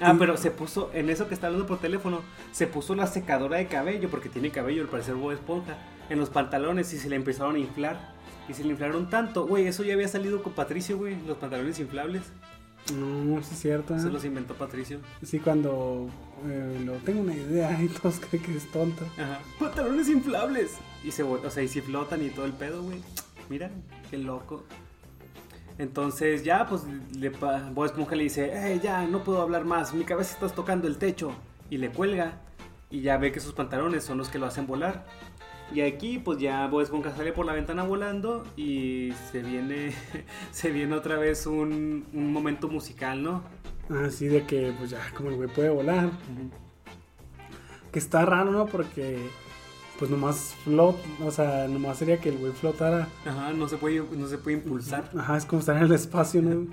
[0.00, 3.58] Ah, pero se puso, en eso que está hablando por teléfono, se puso la secadora
[3.58, 5.76] de cabello, porque tiene cabello, al parecer Bob Esponja,
[6.10, 8.12] en los pantalones y se le empezaron a inflar.
[8.48, 9.46] Y se le inflaron tanto.
[9.46, 12.22] Güey, eso ya había salido con Patricio, güey, los pantalones inflables.
[12.92, 13.94] No, sí es cierto.
[13.96, 14.00] ¿eh?
[14.00, 15.00] Se los inventó Patricio.
[15.22, 16.08] Sí, cuando
[16.46, 19.04] eh, lo tengo una idea y todos creen que es tonto.
[19.16, 19.40] Ajá.
[19.58, 20.72] Pantalones inflables.
[21.02, 23.00] Y se, o sea, y si flotan y todo el pedo, güey.
[23.48, 23.70] Mira,
[24.10, 24.64] qué loco.
[25.78, 26.82] Entonces ya, pues,
[27.16, 30.86] le, Bob Esponja le dice, eh, ya, no puedo hablar más, mi cabeza está tocando
[30.86, 31.32] el techo.
[31.70, 32.40] Y le cuelga.
[32.90, 35.06] Y ya ve que sus pantalones son los que lo hacen volar.
[35.74, 39.92] Y aquí, pues ya Bob Esponja sale por la ventana volando y se viene,
[40.52, 43.42] se viene otra vez un, un momento musical, ¿no?
[44.06, 46.10] Así de que, pues ya, como el güey puede volar.
[47.90, 48.66] Que está raro, ¿no?
[48.66, 49.18] Porque,
[49.98, 53.08] pues nomás flot, o sea, nomás sería que el güey flotara.
[53.26, 55.10] Ajá, no se puede, no se puede impulsar.
[55.18, 56.68] Ajá, es como estar en el espacio, ¿no?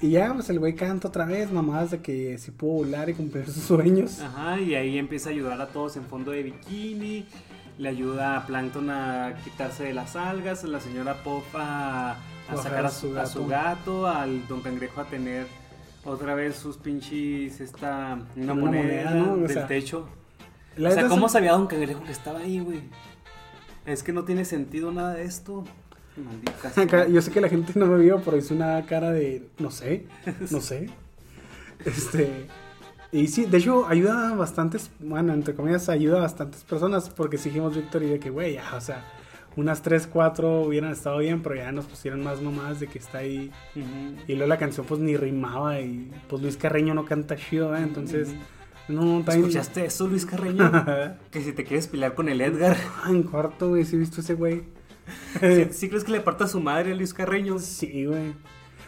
[0.00, 3.14] Y ya, pues el güey canta otra vez, nomás de que si pudo volar y
[3.14, 4.20] cumplir sus sueños.
[4.20, 7.26] Ajá, y ahí empieza a ayudar a todos en fondo de bikini.
[7.78, 12.16] Le ayuda a Plankton a quitarse de las algas, a la señora Pop a,
[12.62, 15.46] sacar a su, a su gato, al Don Cangrejo a tener
[16.04, 19.36] otra vez sus pinches, esta, una, Una moneda, moneda, ¿no?
[19.38, 20.08] Del sea, techo.
[20.76, 22.82] La o sea, ¿cómo se- sabía Don Cangrejo que estaba ahí, güey?
[23.86, 25.64] Es que no tiene sentido nada de esto.
[26.16, 29.70] Maldita yo sé que la gente no me vio, pero hice una cara de no
[29.70, 30.06] sé,
[30.50, 30.90] no sé.
[31.84, 32.46] Este.
[33.12, 37.36] Y sí, de hecho, ayuda a bastantes, bueno, entre comillas, ayuda a bastantes personas, porque
[37.36, 39.04] exigimos Víctor y de que, güey, ya, o sea,
[39.56, 43.18] unas 3, 4 hubieran estado bien, pero ya nos pusieron más nomás de que está
[43.18, 43.52] ahí.
[44.26, 47.80] Y luego la canción, pues ni rimaba, y pues Luis Carreño no canta chido, ¿eh?
[47.80, 48.34] Entonces,
[48.88, 49.46] no, también.
[49.46, 50.70] ¿Escuchaste eso, Luis Carreño?
[51.30, 52.76] que si te quieres pelear con el Edgar.
[53.04, 54.64] Ah, en cuarto, güey, sí, he visto ese güey.
[55.40, 57.58] ¿Sí, sí crees que le parta a su madre a Luis Carreño?
[57.60, 58.34] Sí, güey.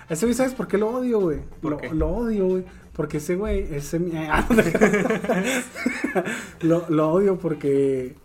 [0.08, 1.40] Ese güey, ¿sabes por qué lo odio, güey?
[1.60, 1.90] ¿Por Lo, qué?
[1.92, 2.64] lo odio, güey.
[2.96, 4.00] Porque ese güey, ese...
[4.30, 5.62] ah, no te-
[6.66, 8.16] lo, lo odio porque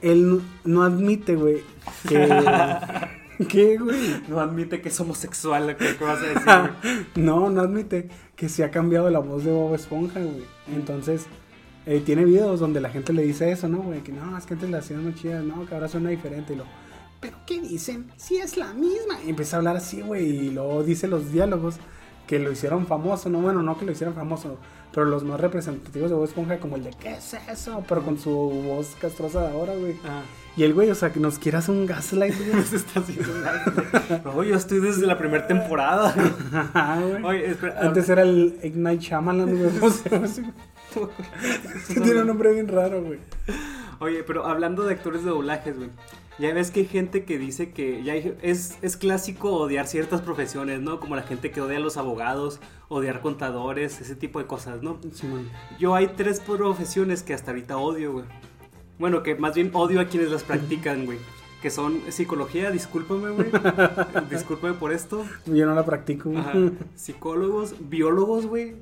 [0.00, 1.62] él no, admite, güey,
[2.08, 2.28] que...
[3.48, 4.22] ¿Qué, güey?
[4.28, 7.06] No admite que es homosexual, ¿qué, qué vas a decir, güey?
[7.26, 10.44] No, no admite que se ha cambiado la voz de Bob Esponja, güey.
[10.72, 11.26] Entonces,
[11.86, 14.02] eh, tiene videos donde la gente le dice eso, ¿no, güey?
[14.02, 16.52] Que no, es que antes la hacían más chida, no, que ahora suena diferente.
[16.52, 16.66] Y lo,
[17.18, 18.12] ¿pero qué dicen?
[18.16, 19.18] Si es la misma.
[19.26, 21.78] Y empieza a hablar así, güey, y luego dice los diálogos
[22.32, 23.42] que lo hicieron famoso, ¿no?
[23.42, 24.56] Bueno, no que lo hicieron famoso,
[24.90, 27.84] pero los más representativos de Bob Esponja, como el de, ¿qué es eso?
[27.86, 29.96] Pero con su voz castrosa de ahora, güey.
[30.02, 30.22] Ah,
[30.56, 32.64] Y el güey, o sea, que nos quiere hacer un gaslight, güey.
[32.64, 36.14] se está haciendo un No, yo estoy desde la primera temporada.
[36.72, 37.22] Ajá, güey.
[37.22, 37.78] Oye, espera.
[37.82, 39.70] Antes era el Ignite Shyamalan, güey.
[42.02, 43.18] Tiene un nombre bien raro, güey.
[43.98, 45.90] Oye, pero hablando de actores de doblajes, güey.
[46.38, 50.22] Ya ves que hay gente que dice que ya hay- es, es clásico odiar ciertas
[50.22, 50.98] profesiones, ¿no?
[50.98, 54.98] Como la gente que odia a los abogados, odiar contadores, ese tipo de cosas, ¿no?
[55.12, 55.48] Simón.
[55.78, 58.24] Yo hay tres profesiones que hasta ahorita odio, güey.
[58.98, 61.18] Bueno, que más bien odio a quienes las practican, güey.
[61.60, 63.50] Que son psicología, discúlpame, güey.
[64.30, 65.24] discúlpame por esto.
[65.46, 66.30] Yo no la practico.
[66.30, 66.72] güey.
[66.96, 68.74] Psicólogos, biólogos, güey.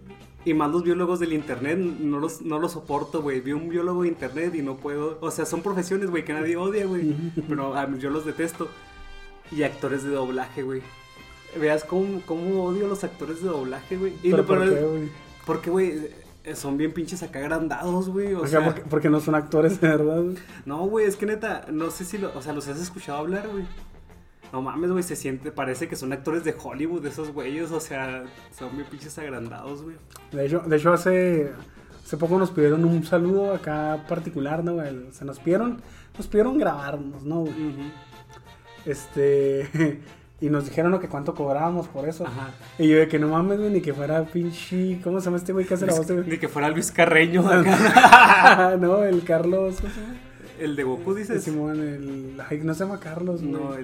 [0.44, 3.40] Y más los biólogos del internet, no los, no los soporto, güey.
[3.40, 5.18] Vi un biólogo de internet y no puedo.
[5.20, 7.14] O sea, son profesiones, güey, que nadie odia, güey.
[7.48, 8.68] Pero ah, yo los detesto.
[9.52, 10.80] Y actores de doblaje, güey.
[11.60, 14.14] Veas cómo, cómo odio a los actores de doblaje, güey.
[14.22, 15.08] Y ¿Pero lo por peor qué, es- güey?
[15.44, 15.94] Porque, güey,
[16.44, 18.32] eh, son bien pinches acá agrandados, güey.
[18.34, 20.22] O sea, porque, porque no son actores de verdad.
[20.64, 23.48] no, güey, es que neta, no sé si lo, o sea, los has escuchado hablar,
[23.48, 23.64] güey.
[24.52, 28.24] No mames, güey, se siente, parece que son actores de Hollywood, esos güeyes, o sea,
[28.56, 29.96] son bien pinches agrandados, güey.
[30.32, 31.52] De hecho, de hecho hace,
[32.04, 34.74] hace poco nos pidieron un saludo acá particular, ¿no?
[34.74, 34.96] güey?
[35.08, 35.80] O sea, nos pidieron,
[36.16, 37.40] nos pidieron grabarnos, ¿no?
[37.40, 37.54] güey?
[38.84, 40.00] Este.
[40.42, 41.00] Y nos dijeron ¿no?
[41.00, 42.26] que cuánto cobrábamos por eso.
[42.26, 42.52] Ajá.
[42.78, 44.98] Y yo de que no mames, güey, ni que fuera pinche.
[45.04, 46.24] ¿Cómo se llama este güey que hace la voz de.?
[46.24, 48.76] Ni que fuera Luis Carreño acá.
[48.80, 49.76] no, el Carlos.
[49.80, 50.14] ¿Cómo se llama?
[50.58, 51.44] El de Goku, dices.
[51.44, 52.40] Simón, el.
[52.48, 53.52] Ay, no se llama Carlos, güey.
[53.52, 53.74] No,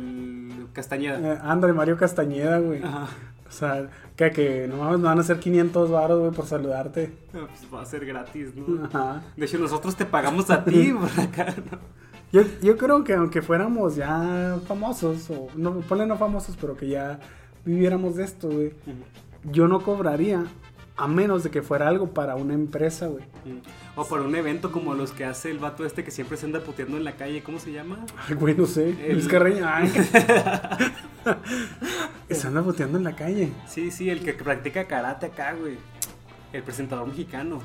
[0.66, 1.35] el Castañeda.
[1.35, 2.83] Eh, ándale, Mario Castañeda, güey.
[2.83, 3.09] Ajá.
[3.48, 7.12] O sea, que, que no mames, me van a hacer 500 baros, güey, por saludarte.
[7.33, 9.20] Ah, Pues va a ser gratis, ¿no?
[9.37, 11.79] De hecho, nosotros te pagamos a ti por acá, ¿no?
[12.33, 16.88] Yo, yo creo que aunque fuéramos ya famosos, o no, ponle no famosos, pero que
[16.88, 17.20] ya
[17.64, 18.72] viviéramos de esto, güey,
[19.44, 20.44] yo no cobraría
[20.98, 23.24] a menos de que fuera algo para una empresa, güey.
[23.96, 26.61] O por un evento como los que hace el vato este que siempre se anda
[26.61, 27.98] puteando en la calle, ¿cómo se llama?
[28.28, 28.90] Ay, güey, no sé.
[29.06, 29.66] El- Luis Carreño.
[29.68, 30.02] Ay, que-
[32.35, 33.50] se anda boteando en la calle.
[33.68, 35.76] Sí, sí, el que practica karate acá, güey.
[36.52, 37.61] El presentador mexicano.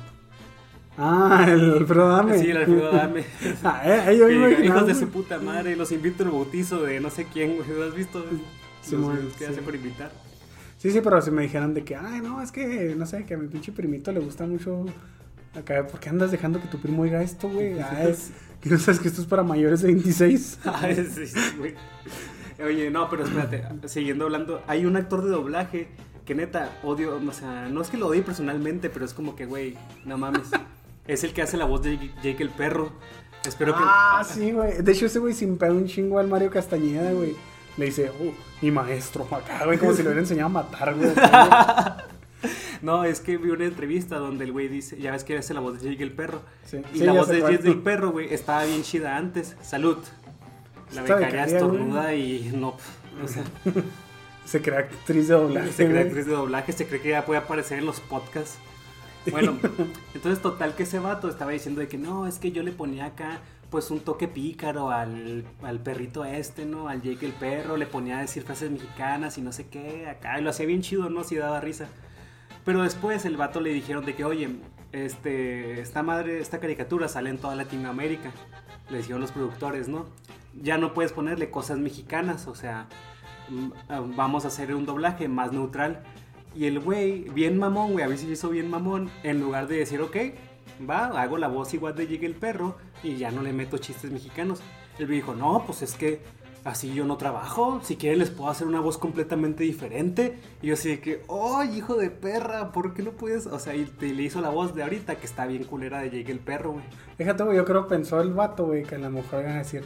[0.98, 2.38] Ah, el Alfredo Dame.
[2.38, 3.24] Sí, el Alfredo Dame.
[3.64, 7.08] Ah, eh, yo Que Hijos de su puta madre, los invito al bautizo de no
[7.08, 7.68] sé quién, güey.
[7.70, 8.22] ¿Lo has visto?
[8.82, 9.52] Sí, los que sí.
[9.52, 10.10] hace por invitar.
[10.82, 13.34] Sí, sí, pero si me dijeran de que, ay, no, es que, no sé, que
[13.34, 14.84] a mi pinche primito le gusta mucho
[15.54, 17.78] acá, ¿por qué andas dejando que tu primo oiga esto, güey?
[17.80, 20.58] Ah, es que no sabes que esto es para mayores de 26.
[20.64, 21.76] Ay, sí, güey.
[22.66, 25.86] Oye, no, pero espérate, siguiendo hablando, hay un actor de doblaje
[26.24, 29.46] que neta odio, o sea, no es que lo odie personalmente, pero es como que,
[29.46, 30.50] güey, no mames.
[31.06, 32.90] Es el que hace la voz de Jake el perro.
[33.46, 33.84] Espero que.
[33.84, 34.82] Ah, sí, güey.
[34.82, 37.36] De hecho, ese güey sin pedo un chingo al Mario Castañeda, güey.
[37.76, 41.10] Le dice, oh, mi maestro, acá, güey, como si le hubiera enseñado a matar, güey.
[42.82, 45.60] No, es que vi una entrevista donde el güey dice, ya ves que hace la
[45.60, 46.42] voz de Jake el perro.
[46.64, 46.82] Sí.
[46.92, 47.40] Y Sí, la voz de.
[47.40, 49.56] Jake del perro, güey, estaba bien chida antes.
[49.62, 49.98] Salud.
[50.92, 51.54] La becaria becaria, güey.
[51.54, 52.76] estornuda y no,
[53.22, 53.44] o sea,
[54.44, 55.68] Se crea actriz de doblaje.
[55.68, 56.02] se cree güey.
[56.02, 58.58] actriz de doblaje, se cree que ya puede aparecer en los podcasts.
[59.30, 59.56] Bueno,
[60.14, 63.06] entonces total que ese vato estaba diciendo de que no, es que yo le ponía
[63.06, 63.40] acá
[63.72, 66.88] pues un toque pícaro al, al perrito este, ¿no?
[66.88, 70.38] Al Jake el perro, le ponía a decir frases mexicanas y no sé qué, acá,
[70.38, 71.24] y lo hacía bien chido, ¿no?
[71.24, 71.88] Sí daba risa.
[72.66, 74.50] Pero después el vato le dijeron de que, oye,
[74.92, 78.30] este, esta madre, esta caricatura sale en toda Latinoamérica.
[78.90, 80.04] Le dijeron los productores, ¿no?
[80.62, 82.88] Ya no puedes ponerle cosas mexicanas, o sea,
[83.48, 86.02] mm, vamos a hacer un doblaje más neutral.
[86.54, 90.02] Y el güey, bien mamón, güey, a si hizo bien mamón, en lugar de decir,
[90.02, 90.16] ok,
[90.88, 94.10] va, hago la voz igual de Llegue el perro y ya no le meto chistes
[94.10, 94.60] mexicanos.
[94.98, 96.20] El güey dijo, no, pues es que
[96.64, 100.38] así yo no trabajo, si quieren les puedo hacer una voz completamente diferente.
[100.60, 103.46] Y yo así de que, oh, hijo de perra, ¿por qué no puedes?
[103.46, 106.10] O sea, y te- le hizo la voz de ahorita que está bien culera de
[106.10, 106.84] Llegue el perro, güey.
[107.18, 109.58] Fíjate, güey, yo creo que pensó el vato, güey, que a lo mejor iban a
[109.58, 109.84] decir,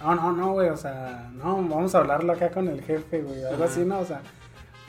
[0.00, 3.44] no, no, no, güey, o sea, no, vamos a hablarlo acá con el jefe, güey,
[3.44, 3.72] algo Ajá.
[3.72, 3.98] así, ¿no?
[4.00, 4.20] O sea,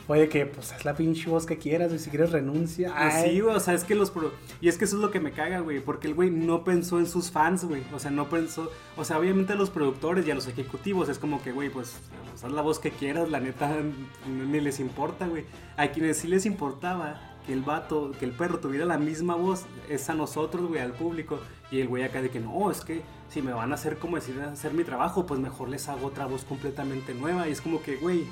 [0.07, 2.93] puede que, pues, haz la pinche voz que quieras, güey, si quieres renuncia.
[2.97, 4.09] Pues Ay, sí, güey, o sea, es que los...
[4.09, 6.63] pro- Y es que eso es lo que me caga, güey, porque el güey no
[6.63, 8.71] pensó en sus fans, güey, o sea, no pensó...
[8.95, 11.97] O sea, obviamente a los productores y a los ejecutivos es como que, güey, pues,
[12.31, 13.69] pues, haz la voz que quieras, la neta,
[14.27, 15.43] ni les importa, güey.
[15.75, 19.65] A quienes sí les importaba que el vato, que el perro tuviera la misma voz,
[19.89, 21.39] es a nosotros, güey, al público.
[21.69, 24.15] Y el güey acá de que, no, es que si me van a hacer como
[24.15, 27.47] decir, hacer mi trabajo, pues mejor les hago otra voz completamente nueva.
[27.47, 28.25] Y es como que, güey...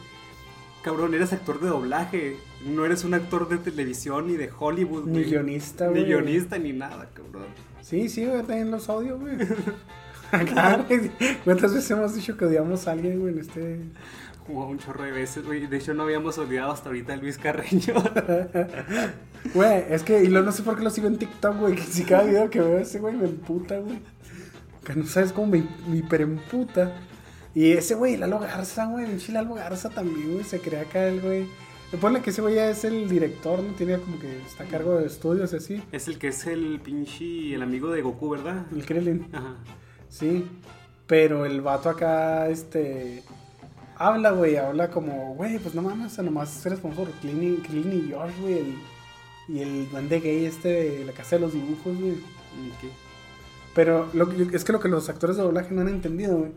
[0.86, 5.14] Cabrón, eres actor de doblaje, no eres un actor de televisión ni de Hollywood, Ni
[5.14, 5.24] güey.
[5.32, 6.06] guionista, Ni güey.
[6.06, 7.48] guionista ni nada, cabrón.
[7.82, 9.36] Sí, sí, güey, también los odio, güey.
[10.88, 11.12] Güey,
[11.44, 13.80] ¿Cuántas veces hemos dicho que odiamos a alguien, güey, en este...
[14.48, 15.66] Un chorro de veces, güey.
[15.66, 17.94] De hecho, no habíamos olvidado hasta ahorita a Luis Carreño.
[19.54, 21.84] Güey, es que, y luego no sé por qué lo sigo en TikTok, güey, que
[21.84, 24.00] si cada video que veo ese güey me emputa, güey.
[24.84, 26.92] Que no sabes cómo me, me hiperemputa.
[27.56, 31.22] Y ese güey, Lalo Garza, güey, pinche Lalo Garza también, güey, se crea acá el
[31.22, 31.48] güey.
[32.02, 33.74] Ponle que ese güey ya es el director, ¿no?
[33.74, 35.84] Tiene como que está a cargo de estudios y así.
[35.94, 38.66] es el que es el pinche, el amigo de Goku, ¿verdad?
[38.74, 39.30] El Krillin.
[39.32, 39.56] Ajá.
[40.10, 40.46] Sí.
[41.08, 43.24] Pero el vato acá, este.
[43.98, 47.64] Habla, güey, habla como, güey, pues no mames, o sea, nomás eres famoso por Krillin,
[47.72, 48.60] y George, güey.
[48.60, 48.76] El,
[49.48, 52.18] y el duende gay este de la casa de los dibujos, güey.
[53.74, 56.52] Pero lo es que lo que los actores de doblaje no han entendido, güey,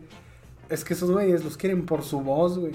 [0.69, 2.73] es que esos güeyes los quieren por su voz, güey.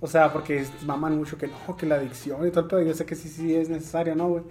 [0.00, 2.82] O sea, porque maman mucho que no, que la adicción y todo el pedo.
[2.82, 4.44] Yo sé que sí, sí es necesario, ¿no, güey?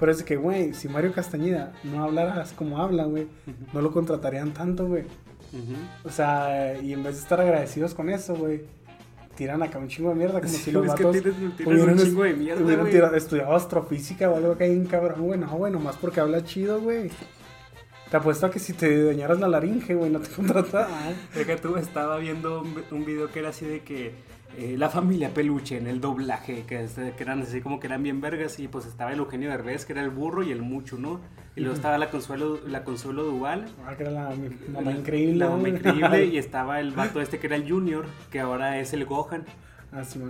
[0.00, 3.26] Pero es que, güey, si Mario Castañeda no hablara como habla, güey,
[3.72, 5.04] no lo contratarían tanto, güey.
[6.04, 8.62] O sea, y en vez de estar agradecidos con eso, güey,
[9.36, 11.74] tiran acá un chingo de mierda, como Sí, si los es que vatos tienes- tienes
[11.74, 15.38] hubieran, un chingo de mierda, hubieran tirado- estudiado astrofísica o algo acá en cabrón, güey.
[15.38, 17.10] No, güey, nomás porque habla chido, güey.
[18.14, 21.16] Te apuesto a que si te dañaras la laringe, güey, no te contrataban.
[21.34, 24.12] Deja tú, estaba viendo un, vi- un video que era así de que
[24.56, 28.04] eh, la familia peluche en el doblaje, que, este, que eran así como que eran
[28.04, 30.96] bien vergas, y pues estaba el Eugenio Derbez, que era el burro y el mucho,
[30.96, 31.20] ¿no?
[31.56, 34.30] Y luego estaba la Consuelo, la Consuelo Duval, Ah, que era la
[34.72, 35.34] mamá increíble.
[35.34, 38.92] La mamá increíble, y estaba el vato este que era el Junior, que ahora es
[38.92, 39.44] el Gohan.
[39.94, 40.20] Ah, sí,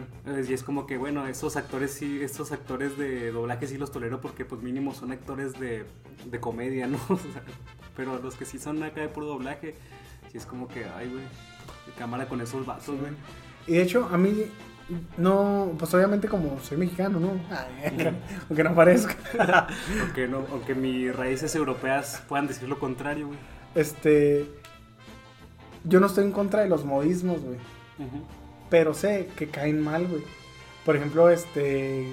[0.48, 4.20] Y es como que, bueno, esos actores sí, estos actores de doblaje sí los tolero
[4.20, 5.86] porque pues mínimo son actores de,
[6.26, 6.98] de comedia, ¿no?
[7.08, 7.42] O sea,
[7.96, 9.74] pero los que sí son acá de puro doblaje,
[10.30, 11.24] sí es como que, ay, güey,
[11.96, 13.12] cámara con esos vatos, güey.
[13.66, 14.44] Y de hecho, a mí,
[15.16, 17.30] No, pues obviamente como soy mexicano, ¿no?
[17.50, 18.12] Ay,
[18.48, 19.16] aunque no parezca.
[20.02, 23.38] aunque, no, aunque mis raíces europeas puedan decir lo contrario, güey.
[23.74, 24.46] Este.
[25.84, 27.58] Yo no estoy en contra de los modismos, güey.
[28.74, 30.22] Pero sé que caen mal, güey.
[30.84, 32.08] Por ejemplo, este.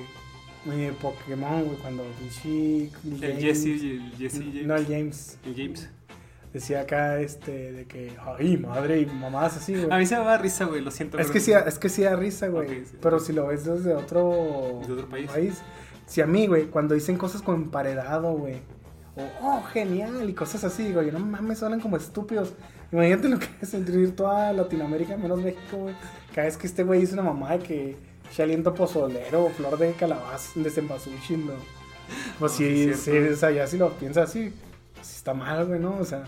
[0.69, 4.65] Eh, Pokémon, güey, cuando El Jesse, el Jesse James.
[4.67, 5.39] No, el James.
[5.43, 5.89] El James.
[6.53, 9.87] Decía acá, este, de que, ay, madre y mamás así, güey.
[9.89, 11.17] A mí se me da risa, güey, lo siento.
[11.17, 12.83] Es que, sí, es que sí da risa, güey.
[13.01, 15.63] pero si lo ves desde otro, ¿De otro país?
[16.05, 18.57] Si a mí, güey, cuando dicen cosas como emparedado, güey.
[19.15, 21.11] O, oh, genial, y cosas así, güey.
[21.11, 22.53] No mames, suenan como estúpidos.
[22.91, 25.95] Imagínate lo que es sentir toda Latinoamérica, menos México, güey.
[26.33, 30.59] Cada vez que este güey dice una mamá de que aliento pozolero, flor de calabaza,
[30.59, 31.53] de cempasúchil, ¿no?
[32.39, 34.53] Pues sí, sí, o sea, ya si lo piensas así,
[34.95, 35.97] pues está mal, güey, ¿no?
[35.97, 36.23] O sea,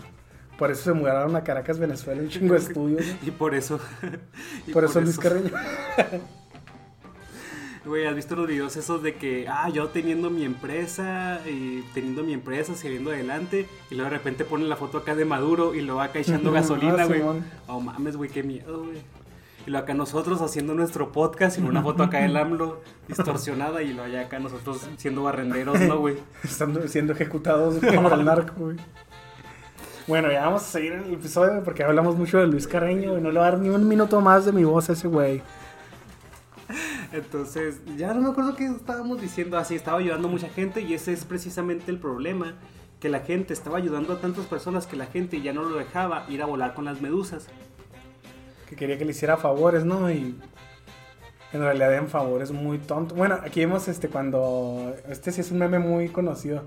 [0.58, 3.04] por eso se mudaron a Caracas, Venezuela, un chingo de estudios.
[3.26, 3.80] y por eso.
[4.72, 5.50] por, eso Luis Carreño.
[7.84, 12.24] Güey, ¿has visto los videos esos de que, ah, yo teniendo mi empresa, y teniendo
[12.24, 15.82] mi empresa, saliendo adelante, y luego de repente ponen la foto acá de Maduro y
[15.82, 17.20] lo va acá echando gasolina, ah, güey.
[17.66, 19.02] oh, mames, güey, qué miedo, güey.
[19.66, 23.94] Y lo acá nosotros haciendo nuestro podcast y una foto acá del AMLO distorsionada y
[23.94, 26.18] lo allá acá nosotros siendo barrenderos, ¿no, güey?
[26.44, 28.76] Estando siendo ejecutados por el narco, güey.
[30.06, 33.30] Bueno, ya vamos a seguir el episodio porque hablamos mucho de Luis Carreño y no
[33.30, 35.40] le voy a dar ni un minuto más de mi voz a ese güey.
[37.12, 39.56] Entonces, ya no me acuerdo qué estábamos diciendo.
[39.56, 42.54] Así, estaba ayudando a mucha gente y ese es precisamente el problema.
[43.00, 46.24] Que la gente estaba ayudando a tantas personas que la gente ya no lo dejaba
[46.28, 47.48] ir a volar con las medusas
[48.74, 50.10] que quería que le hiciera favores, ¿no?
[50.10, 50.36] Y
[51.52, 53.14] en realidad en favores muy tonto.
[53.14, 56.64] Bueno, aquí vemos este cuando este sí es un meme muy conocido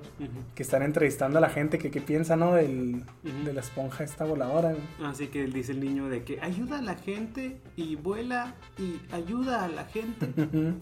[0.55, 2.53] que están entrevistando a la gente que qué piensa, ¿no?
[2.53, 3.03] Del,
[3.43, 4.75] de la esponja esta voladora.
[5.03, 9.65] Así que dice el niño de que ayuda a la gente y vuela y ayuda
[9.65, 10.27] a la gente.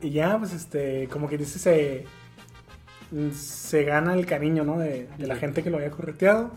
[0.00, 2.06] y ya, pues este, como que dice se
[3.32, 4.78] se gana el cariño, ¿no?
[4.78, 6.52] De, la gente que lo había correteado.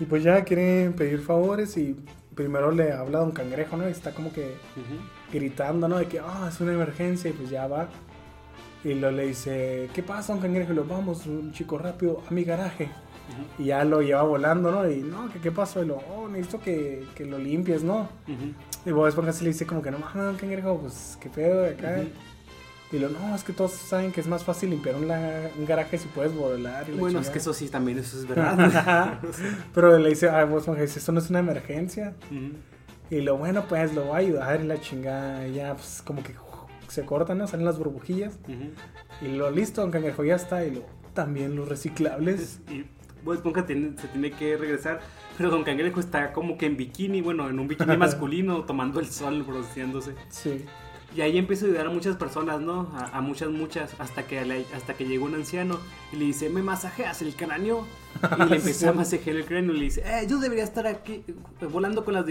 [0.00, 1.96] Y pues ya quieren pedir favores y
[2.38, 3.88] primero le habla a Don Cangrejo, ¿no?
[3.88, 4.54] Y está como que
[5.32, 5.98] gritando, ¿no?
[5.98, 7.88] De que, ah, es una emergencia y pues ya va.
[8.84, 10.72] Y lo le dice, ¿qué pasa, Don Cangrejo?
[10.72, 12.90] Y lo vamos, un chico rápido, a mi garaje.
[13.58, 14.88] Y ya lo lleva volando, ¿no?
[14.88, 15.82] Y no, ¿qué, qué pasó?
[15.82, 18.08] Y lo, oh, necesito que, que lo limpies, ¿no?
[18.86, 21.62] Y Bob Esponja se le dice como que, no mames, Don Cangrejo, pues, ¿qué pedo
[21.62, 22.04] de acá?
[22.90, 25.08] Y lo, no, es que todos saben que es más fácil limpiar un,
[25.66, 26.90] garaje si puedes volar.
[26.92, 29.20] bueno, es que eso sí, también eso es verdad.
[29.74, 32.14] Pero le dice, ah, vos, esto no es una emergencia.
[33.10, 35.46] Y lo bueno, pues lo va a ayudar y la chingada.
[35.46, 36.34] Y ya, pues como que
[36.88, 37.46] se cortan, ¿no?
[37.46, 38.38] Salen las burbujillas.
[39.20, 40.64] Y lo listo, Don Cangrejo ya está.
[40.64, 40.82] Y lo,
[41.12, 42.60] también los reciclables.
[42.70, 42.86] Y
[43.24, 45.00] Bob Esponja se tiene que regresar.
[45.36, 49.06] Pero Don Cangrejo está como que en bikini, bueno, en un bikini masculino, tomando el
[49.06, 50.14] sol, produciéndose.
[50.28, 50.64] Sí.
[51.16, 52.92] Y ahí empiezo a ayudar a muchas personas, ¿no?
[52.94, 55.78] A, muchas, muchas, hasta que, hasta que llegó un anciano
[56.12, 57.86] y le dice, ¿me masajeas el cráneo?
[58.38, 61.24] Y le empecé a masajear el cráneo y le dice, eh, yo debería estar aquí
[61.26, 62.26] eh, volando con las,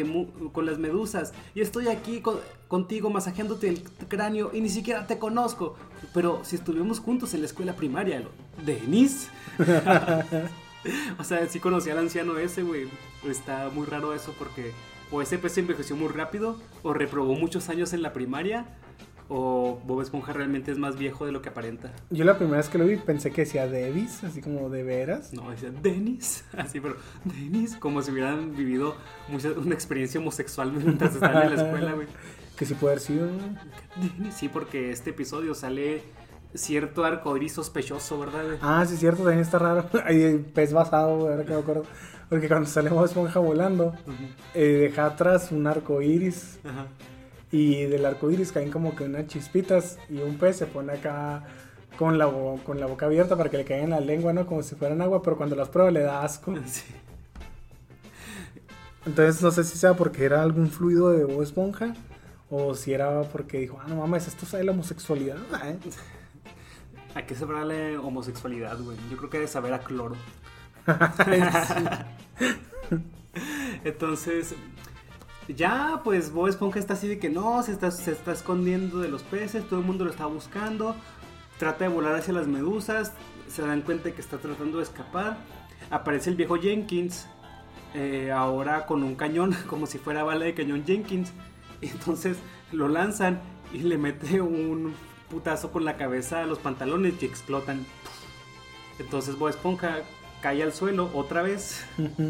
[0.52, 2.22] con las medusas y estoy aquí
[2.68, 5.76] contigo masajeándote el cráneo y ni siquiera te conozco.
[6.14, 8.24] Pero si estuvimos juntos en la escuela primaria,
[8.64, 9.30] ¿Denis?
[11.20, 12.88] o sea, sí conocí al anciano ese, güey.
[13.28, 14.72] Está muy raro eso porque
[15.12, 18.66] o ese pez envejeció muy rápido, o reprobó muchos años en la primaria,
[19.30, 21.92] o Bob Esponja realmente es más viejo de lo que aparenta.
[22.10, 25.34] Yo la primera vez que lo vi pensé que decía Davis, así como de veras.
[25.34, 26.96] No, decía Dennis, así, pero
[27.26, 28.96] Dennis, como si hubieran vivido
[29.58, 32.08] una experiencia homosexual mientras estaban en la escuela, güey.
[32.58, 33.28] Que sí puede haber sido.
[33.98, 36.02] Dennis, sí, porque este episodio sale
[36.56, 38.58] cierto arco iris sospechoso, ¿verdad?
[38.62, 39.88] Ah, sí, cierto, también está raro.
[40.06, 41.84] Hay pez basado, ahora que me acuerdo.
[42.30, 43.96] Porque cuando salimos Esponja volando,
[44.54, 46.60] eh, deja atrás un arco iris.
[47.52, 49.98] Y del arco iris caen como que unas chispitas.
[50.10, 51.46] Y un pez se pone acá
[51.98, 52.30] con la,
[52.66, 54.46] con la boca abierta para que le caiga en la lengua, ¿no?
[54.46, 56.54] Como si fueran agua, pero cuando las prueba le da asco.
[59.06, 61.94] Entonces no sé si sea porque era algún fluido de Bob Esponja.
[62.50, 65.38] O si era porque dijo, ah, no mames, esto sabe la homosexualidad.
[65.66, 65.78] ¿eh?
[67.16, 68.98] ¿A qué sabrá la homosexualidad, güey?
[69.10, 70.16] Yo creo que debe saber a cloro.
[73.84, 74.56] Entonces,
[75.48, 79.68] ya pues Bob Esponja está así de que no, se está, escondiendo de los peces,
[79.68, 80.96] todo el mundo lo está buscando,
[81.58, 83.14] trata de volar hacia las medusas,
[83.48, 85.38] se dan cuenta que está tratando de escapar,
[85.90, 87.28] aparece el viejo Jenkins,
[87.94, 91.32] eh, ahora con un cañón, como si fuera bala de cañón Jenkins,
[91.82, 92.38] entonces
[92.72, 93.40] lo lanzan
[93.74, 94.94] y le mete un
[95.30, 97.86] putazo con la cabeza a los pantalones y explotan.
[99.00, 100.02] Entonces Bob Esponja
[100.42, 101.86] cae al suelo otra vez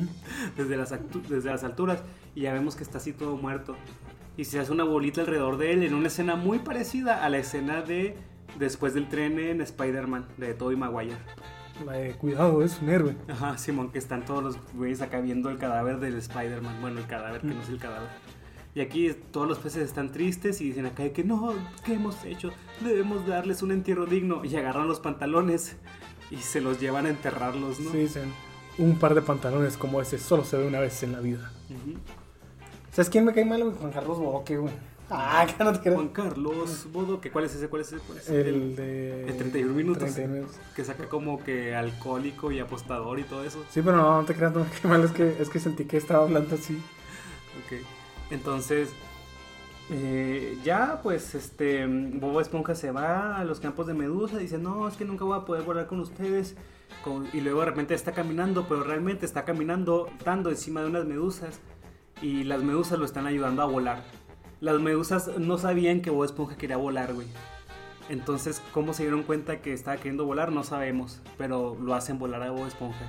[0.58, 0.94] desde, las,
[1.30, 2.04] desde las alturas
[2.36, 3.76] y ya vemos que está así todo muerto.
[4.38, 7.40] y se hace una bolita alrededor de él en una escena muy parecida a la
[7.40, 8.16] escena de
[8.60, 11.18] después del tren en Spider-Man de Tobey Maguire.
[11.86, 13.16] La de cuidado, es un héroe.
[13.28, 16.82] Ajá, Simón, que están todos los güeyes acá viendo el cadáver del Spider-Man.
[16.82, 18.10] Bueno, el cadáver que no es el cadáver.
[18.74, 21.54] Y aquí todos los peces están tristes y dicen acá de que no,
[21.86, 22.52] ¿qué hemos hecho?
[22.82, 24.44] Debemos darles un entierro digno.
[24.44, 25.78] Y agarran los pantalones
[26.30, 27.92] y se los llevan a enterrarlos, ¿no?
[27.92, 28.34] Sí, dicen,
[28.78, 31.52] un par de pantalones como ese solo se ve una vez en la vida.
[32.92, 33.76] ¿Sabes quién me cae mal, güey?
[33.78, 34.74] Juan Carlos Bodoque, güey.
[35.10, 35.96] Ah, que no te creas.
[35.96, 37.68] Juan Carlos Bodoque, ¿cuál es ese?
[37.70, 38.02] ¿Cuál es ese?
[38.06, 39.28] ¿Cuál es El de...
[39.28, 40.04] el 31 minutos.
[40.04, 40.56] 31 minutos.
[40.76, 43.64] Que saca como que alcohólico y apostador y todo eso.
[43.70, 45.86] Sí, pero no, no te creas, no me cae mal, es que, es que sentí
[45.86, 46.76] que estaba hablando así.
[47.66, 47.80] Ok.
[48.32, 48.90] Entonces,
[49.90, 54.38] eh, ya pues este Bobo Esponja se va a los campos de Medusa.
[54.38, 56.56] Dice, no, es que nunca voy a poder volar con ustedes.
[57.32, 61.60] Y luego de repente está caminando, pero realmente está caminando, dando encima de unas medusas.
[62.22, 64.04] Y las medusas lo están ayudando a volar.
[64.60, 67.28] Las medusas no sabían que Bob Esponja quería volar, güey.
[68.10, 70.52] Entonces, ¿cómo se dieron cuenta que estaba queriendo volar?
[70.52, 73.06] No sabemos, pero lo hacen volar a Bob Esponja.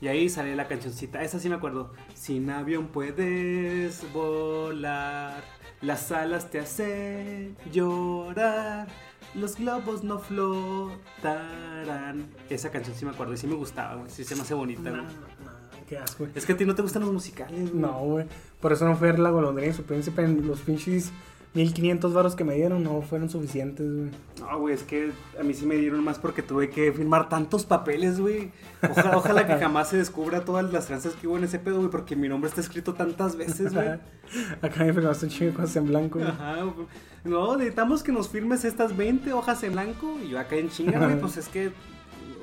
[0.00, 1.92] Y ahí sale la cancioncita, esa sí me acuerdo.
[2.14, 5.42] Sin avión puedes volar,
[5.80, 8.86] las alas te hacen llorar,
[9.34, 12.26] los globos no flotarán.
[12.48, 14.10] Esa canción sí me acuerdo y sí me gustaba, güey.
[14.10, 15.04] Sí se me hace bonita, No, güey.
[15.04, 16.30] no, qué asco, güey.
[16.34, 17.82] Es que a ti no te gustan los musicales, güey.
[17.82, 18.26] No, güey.
[18.60, 20.22] Por eso no fue la golondrina y su príncipe.
[20.24, 21.10] en Los pinches
[21.54, 24.10] 1500 varos que me dieron no fueron suficientes, güey.
[24.40, 27.64] No, güey, es que a mí sí me dieron más porque tuve que firmar tantos
[27.64, 28.50] papeles, güey.
[28.82, 31.90] Ojalá, ojalá que jamás se descubra todas las tranzas que hubo en ese pedo, güey,
[31.90, 33.88] porque mi nombre está escrito tantas veces, güey.
[34.62, 36.30] Acá me firmaste un chingo de cosas en blanco, güey.
[36.30, 36.86] Ajá, güey.
[37.22, 40.98] no, necesitamos que nos firmes estas 20 hojas en blanco y yo acá en chinga,
[40.98, 41.70] güey, pues es que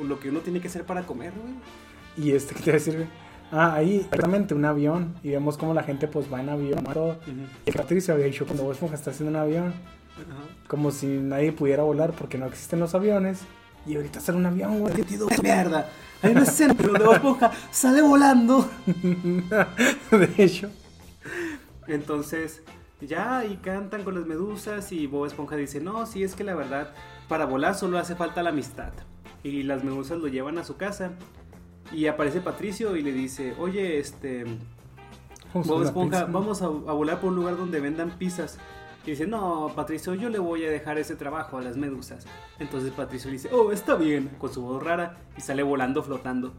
[0.02, 1.54] lo que uno tiene que hacer para comer, güey.
[2.18, 3.08] Y este, ¿qué te iba a decir, güey?
[3.52, 5.16] Ah, ahí, exactamente, un avión.
[5.24, 6.84] Y vemos cómo la gente, pues, va en avión.
[6.86, 7.18] Todo.
[7.66, 9.74] Y Patricio había dicho, cuando Bob Esponja está haciendo un avión,
[10.68, 13.42] como si nadie pudiera volar porque no existen los aviones.
[13.86, 14.94] Y ahorita hacer un avión, güey.
[15.42, 15.90] Mierda.
[16.22, 18.70] Hay una escena donde Bob Esponja sale volando.
[20.12, 20.70] de hecho.
[21.88, 22.62] Entonces,
[23.02, 26.56] ya y cantan con las medusas y Bob Esponja dice, no, sí, es que la
[26.56, 26.94] verdad,
[27.28, 28.94] para volar solo hace falta la amistad.
[29.44, 31.14] Y las medusas lo llevan a su casa
[31.92, 34.46] y aparece Patricio y le dice, oye, este,
[35.54, 38.58] Vamos a Bob Esponja, vamos a, a volar por un lugar donde vendan pizzas.
[39.06, 42.26] Y dice, no, Patricio, yo le voy a dejar ese trabajo a las medusas.
[42.60, 46.54] Entonces Patricio le dice, oh, está bien, con su voz rara y sale volando, flotando.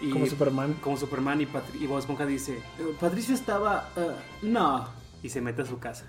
[0.00, 0.74] Y Como Superman.
[0.80, 1.48] como Superman y,
[1.80, 4.10] y Bob Esponja dice, "Eh, Patricio estaba, eh,
[4.42, 4.88] no,
[5.22, 6.06] y se mete a su casa.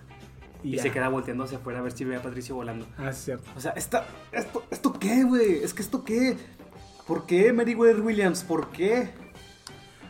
[0.64, 2.88] Y, se queda volteando hacia afuera a ver si ve a Patricio volando.
[2.98, 3.52] Ah, es cierto.
[3.58, 5.56] O sea, esta, esto, ¿esto qué, güey?
[5.62, 6.38] Es que esto qué.
[7.08, 8.44] ¿Por qué Meriwether Williams?
[8.44, 9.10] ¿Por qué?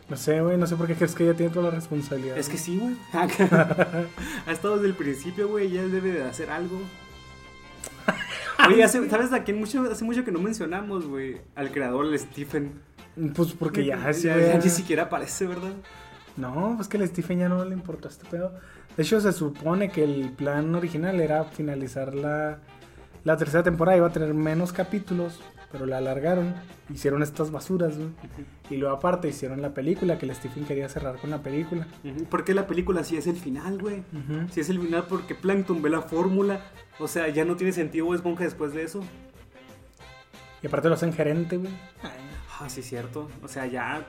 [0.09, 2.37] No sé, güey, no sé por qué crees que ella tiene toda la responsabilidad.
[2.37, 2.95] Es que sí, güey.
[3.13, 5.71] ha estado desde el principio, güey.
[5.71, 6.79] Ya debe de hacer algo.
[8.67, 11.41] Oye, hace- ¿sabes a quién mucho, hace mucho que no mencionamos, güey?
[11.55, 12.81] Al creador, el Stephen.
[13.35, 15.73] Pues porque ya, ya, ni siquiera aparece, ¿verdad?
[16.37, 18.53] No, pues que al Stephen ya no le importó este pedo.
[18.95, 22.59] De hecho, se supone que el plan original era finalizar la,
[23.23, 23.97] la tercera temporada.
[23.97, 25.41] Iba a tener menos capítulos,
[25.73, 26.53] pero la alargaron.
[26.93, 28.09] Hicieron estas basuras, güey.
[28.69, 31.87] Y luego aparte hicieron la película, que el Stephen quería cerrar con la película.
[32.05, 34.01] Ujú, ¿Por qué la película sí es el final, güey?
[34.13, 34.47] Ujú.
[34.51, 36.61] Si es el final porque Plankton ve la fórmula.
[36.99, 39.03] O sea, ya no tiene sentido Bob Esponja después de eso.
[40.61, 41.73] Y aparte lo hacen gerente, güey.
[42.59, 43.27] Ah, sí, cierto.
[43.41, 44.05] O sea, ya.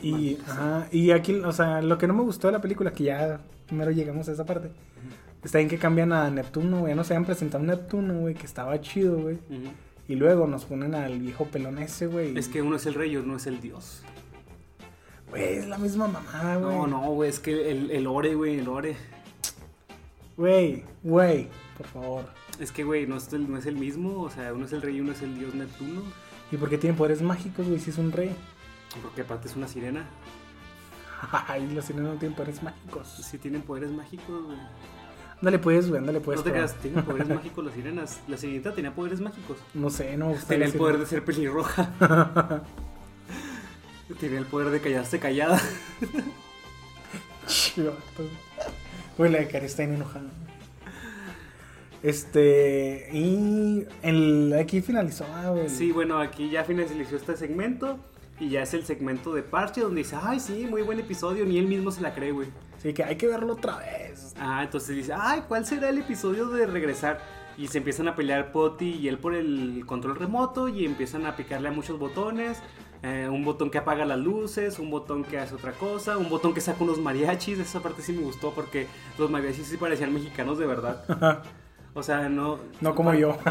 [0.00, 3.02] Y, ajá, y aquí, o sea, lo que no me gustó de la película, que
[3.02, 4.70] ya primero llegamos a esa parte,
[5.42, 6.92] está en que cambian a Neptuno, güey.
[6.92, 9.40] Ya nos habían presentado a Neptuno, güey, que estaba chido, güey.
[10.08, 12.36] Y luego nos ponen al viejo pelón ese, güey.
[12.36, 14.02] Es que uno es el rey y uno es el dios.
[15.28, 16.74] Güey, es la misma mamada, güey.
[16.74, 18.96] No, no, güey, es que el, el ore, güey, el ore.
[20.38, 22.24] Güey, güey, por favor.
[22.58, 24.22] Es que, güey, no es, el, no es el mismo.
[24.22, 26.02] O sea, uno es el rey y uno es el dios Neptuno.
[26.50, 28.34] ¿Y por qué tiene poderes mágicos, güey, si es un rey?
[29.02, 30.06] Porque aparte es una sirena.
[31.48, 33.08] Ay, los sirenos no tienen poderes mágicos.
[33.08, 34.58] Sí tienen poderes mágicos, güey.
[35.40, 36.38] Ándale pues, güey, ándale pues.
[36.38, 38.20] no te creas, tienen poderes mágicos las sirenas.
[38.26, 39.56] La sirenita tenía poderes mágicos.
[39.74, 41.92] No sé, no Tenía el poder de ser pelirroja.
[44.20, 45.60] Tenía el poder de callarse callada.
[47.46, 48.24] Chivato.
[49.16, 50.30] Güey, la de Cari está enojada.
[52.02, 53.08] Este.
[53.12, 53.84] Y.
[54.02, 55.68] El, aquí finalizó, ah, güey.
[55.68, 57.98] Sí, bueno, aquí ya finalizó este segmento.
[58.40, 61.44] Y ya es el segmento de Parche donde dice, ay, sí, muy buen episodio.
[61.44, 62.48] Ni él mismo se la cree, güey.
[62.82, 64.34] Sí, que hay que verlo otra vez.
[64.38, 67.20] Ah, entonces dice, ay, ¿cuál será el episodio de regresar?
[67.56, 71.34] Y se empiezan a pelear Potty y él por el control remoto y empiezan a
[71.34, 72.58] picarle a muchos botones.
[73.02, 76.52] eh, un botón que apaga las luces, un botón que hace otra cosa, un botón
[76.54, 77.58] que saca unos mariachis.
[77.58, 78.86] Esa parte sí me gustó porque
[79.18, 81.04] los mariachis sí parecían mexicanos de verdad.
[81.94, 82.58] O sea, no.
[82.80, 83.36] No como yo.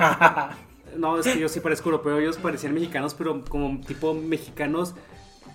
[0.96, 4.96] No, es que yo sí parezco europeo, ellos parecían mexicanos, pero como tipo mexicanos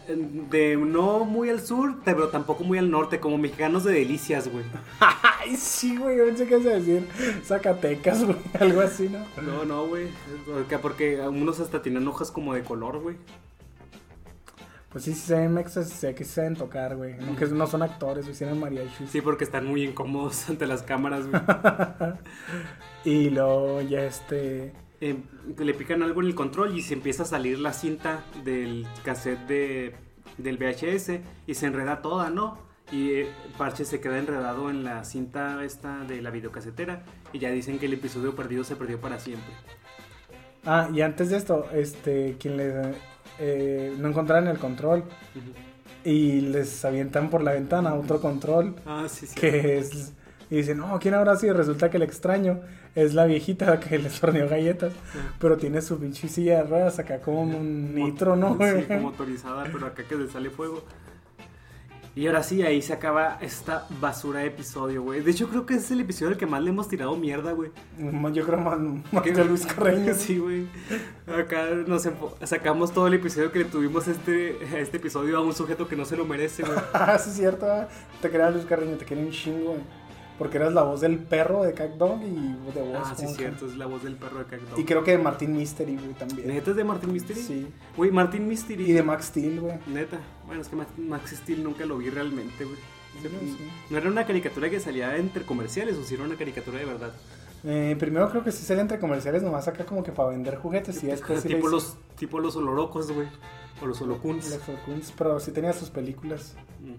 [0.07, 4.64] de no muy al sur, pero tampoco muy al norte, como mexicanos de delicias, güey.
[5.40, 7.07] Ay, sí, güey, pensé que ibas a decir
[7.44, 9.20] Zacatecas, güey, algo así, ¿no?
[9.42, 10.09] No, no, güey.
[10.46, 13.16] Porque, porque unos hasta tienen hojas como de color, güey.
[14.90, 17.14] Pues sí, sí se ven mexas, sé que sí saben tocar, güey.
[17.14, 19.09] No, que no son actores, güey, tienen mariachis.
[19.09, 21.42] Sí, porque están muy incómodos ante las cámaras, güey.
[23.05, 24.72] y luego ya este...
[25.03, 25.16] Eh,
[25.59, 29.48] le pican algo en el control y se empieza a salir la cinta del cassette
[29.48, 29.94] de,
[30.38, 32.57] del VHS y se enreda toda, ¿no?
[32.92, 33.28] Y eh,
[33.59, 37.86] Parche se queda enredado en la cinta esta de la videocasetera y ya dicen que
[37.86, 39.53] el episodio perdido se perdió para siempre.
[40.64, 42.94] Ah, y antes de esto, este, quien le
[43.40, 45.03] eh, no encontraron el control
[46.05, 49.34] y les avientan por la ventana otro control Ah, sí, sí.
[49.34, 50.12] que es
[50.53, 51.55] y dicen, no, ¿quién habrá sido?
[51.55, 52.61] Resulta que el extraño
[52.95, 54.93] es la viejita que les horneó galletas,
[55.38, 58.59] pero tiene su pinche silla de ruedas acá como un nitro, ¿no?
[58.59, 60.82] Sí, como motorizada, pero acá que le sale fuego.
[62.14, 65.22] Y ahora sí, ahí se acaba esta basura de episodio, güey.
[65.22, 67.70] De hecho, creo que es el episodio al que más le hemos tirado mierda, güey.
[68.34, 68.78] Yo creo más,
[69.11, 70.12] más que Luis Carreño.
[70.18, 70.66] Sí, güey.
[71.26, 72.07] Acá nos
[72.45, 76.05] sacamos todo el episodio que le tuvimos este, este episodio a un sujeto que no
[76.05, 76.78] se lo merece, güey.
[76.93, 77.64] Ah, sí, es cierto.
[77.66, 77.88] ah.
[78.20, 79.80] Te creas Luis Carreño, te quería un chingo, güey.
[80.38, 83.02] Porque eras la voz del perro de Cat Dog y de voz.
[83.04, 84.80] Ah, sí, cierto, es la voz del perro de Cacto.
[84.80, 86.48] Y creo que de Martín Mystery, güey, también.
[86.48, 87.40] ¿Neta es de Martin Mystery?
[87.40, 87.66] Sí.
[87.96, 88.90] Güey, Martin Mystery.
[88.90, 89.78] Y de Max Steel, güey.
[89.86, 90.18] Neta.
[90.46, 92.78] Bueno, es que Max, Steel nunca lo vi realmente, güey.
[93.20, 93.70] Sí, sí.
[93.90, 97.12] ¿No era una caricatura que salía entre comerciales o si era una caricatura de verdad?
[97.64, 101.02] Eh, primero creo que sí sale entre comerciales, nomás acá como que para vender juguetes
[101.04, 103.28] y después tipo, los, tipo los olorocos, güey.
[103.80, 104.50] O los holocuns.
[104.50, 106.54] los Orkuns, pero sí tenía sus películas.
[106.80, 106.94] Mm.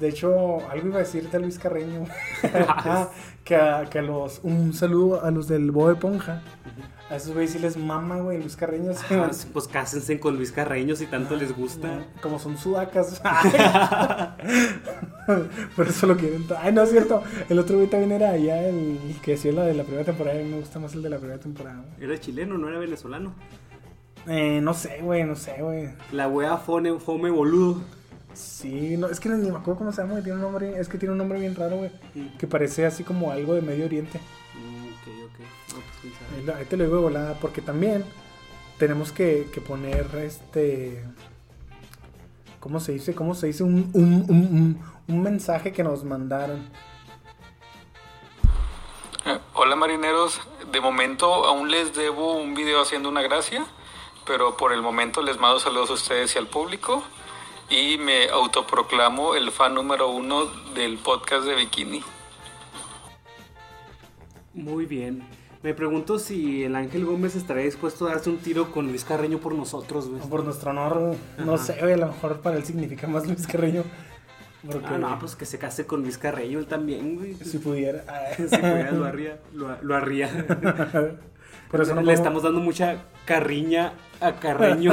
[0.00, 2.04] De hecho, algo iba a decir de Luis Carreño.
[2.68, 3.08] Ah,
[3.44, 4.40] que, a, que a los.
[4.42, 6.42] Un saludo a los del Bob Esponja.
[7.10, 8.92] A esos güeyes sí les mama, güey, Luis Carreño.
[8.92, 12.04] sí, Ah, pues cásense con Luis Carreño si tanto les gusta.
[12.20, 13.20] Como son sudacas.
[15.76, 16.44] Por eso lo quieren.
[16.60, 17.22] Ay, no es cierto.
[17.48, 20.38] El otro güey también era allá el que decía la de la primera temporada.
[20.38, 21.84] A mí me gusta más el de la primera temporada.
[22.00, 23.32] Era chileno, no era venezolano.
[24.26, 25.90] Eh, no sé, güey, no sé, güey.
[26.12, 27.80] La wea fone, fome boludo.
[28.38, 30.22] Sí, no, es que ni me acuerdo cómo se llama, güey.
[30.22, 31.90] Tiene un nombre, es que tiene un nombre bien raro, güey.
[32.14, 32.36] Mm.
[32.38, 34.20] Que parece así como algo de Medio Oriente.
[34.54, 35.74] Mm, ok, ok.
[35.74, 35.82] No,
[36.46, 36.56] pues.
[36.56, 38.04] Ahí, te lo digo de volada, porque también
[38.78, 41.02] tenemos que, que poner este.
[42.60, 43.14] ¿Cómo se dice?
[43.14, 43.64] ¿Cómo se dice?
[43.64, 46.68] Un, un, un, un- un mensaje que nos mandaron.
[49.54, 50.40] Hola marineros,
[50.72, 53.66] de momento aún les debo un video haciendo una gracia,
[54.26, 57.02] pero por el momento les mando saludos a ustedes y al público
[57.70, 62.02] y me autoproclamo el fan número uno del podcast de Bikini.
[64.54, 65.22] Muy bien.
[65.62, 69.38] Me pregunto si el Ángel Gómez estaría dispuesto a darse un tiro con Luis Carreño
[69.38, 70.22] por nosotros, güey.
[70.22, 71.64] Por nuestro honor, no Ajá.
[71.64, 73.82] sé, güey, a lo mejor para él significa más Luis Carreño.
[74.64, 77.34] Porque Ah, no, pues que se case con Luis Carreño él también, güey.
[77.34, 78.04] si pudiera.
[78.36, 79.40] Si pudiera, lo haría.
[79.52, 80.46] Lo, lo haría.
[81.70, 84.92] Por eso no Le estamos dando mucha carriña a Carreño.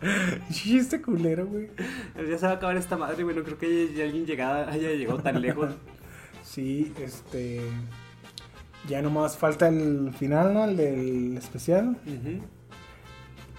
[0.50, 1.70] Chiste culero, güey.
[2.28, 3.36] ya se va a acabar esta madre, güey.
[3.36, 5.70] No creo que haya, alguien llegada, haya llegado tan lejos.
[6.42, 7.60] Sí, este.
[8.88, 10.64] Ya nomás falta el final, ¿no?
[10.64, 11.98] El del especial.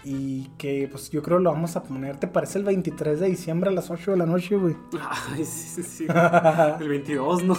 [0.04, 3.68] Y que pues yo creo lo vamos a poner, ¿te parece el 23 de diciembre
[3.68, 4.74] a las 8 de la noche, güey?
[5.00, 6.06] Ay, sí, sí, sí.
[6.80, 7.56] El 22, ¿no?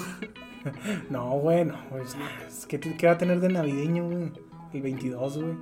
[1.10, 2.04] No, güey, no, güey.
[2.48, 4.32] Es que ¿qué va a tener de navideño, güey?
[4.74, 5.54] El 22, güey.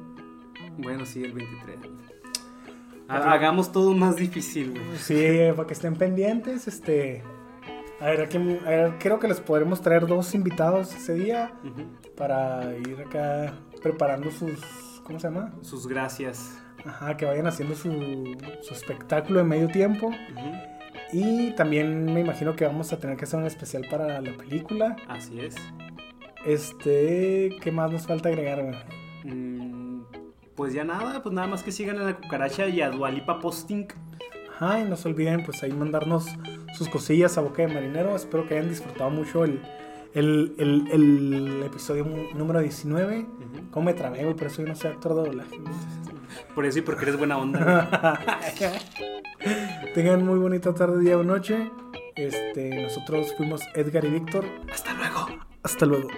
[0.77, 1.77] Bueno, sí, el 23.
[3.09, 4.97] Ha- Hagamos todo más difícil, güey.
[4.97, 7.23] Sí, para que estén pendientes, este...
[7.99, 11.51] A ver, aquí, a ver, creo que les podremos traer dos invitados ese día
[12.15, 14.59] para ir acá preparando sus...
[15.03, 15.53] ¿Cómo se llama?
[15.61, 16.59] Sus gracias.
[16.85, 20.11] Ajá, que vayan haciendo su, su espectáculo de medio tiempo.
[21.11, 24.95] Y también me imagino que vamos a tener que hacer un especial para la película.
[25.07, 25.55] Así es.
[26.45, 28.85] Este, ¿qué más nos falta agregar?
[29.23, 29.76] Mm,
[30.57, 33.87] pues ya nada, pues nada más que sigan a la cucaracha y a Dualipa Posting.
[34.55, 36.25] Ajá, y no se olviden, pues ahí mandarnos
[36.73, 38.15] sus cosillas a Boca de Marinero.
[38.15, 39.61] Espero que hayan disfrutado mucho el,
[40.15, 43.19] el, el, el episodio número 19.
[43.19, 43.27] Ujú.
[43.69, 44.35] ¿Cómo me trabé, güey?
[44.35, 45.61] Por eso yo no soy actor de doblaje.
[46.55, 48.19] Por eso y porque eres buena onda.
[49.93, 51.71] Tengan muy bonita tarde, día o noche.
[52.15, 54.45] Este, nosotros fuimos Edgar y Víctor.
[54.71, 55.27] Hasta luego.
[55.63, 56.09] Hasta luego.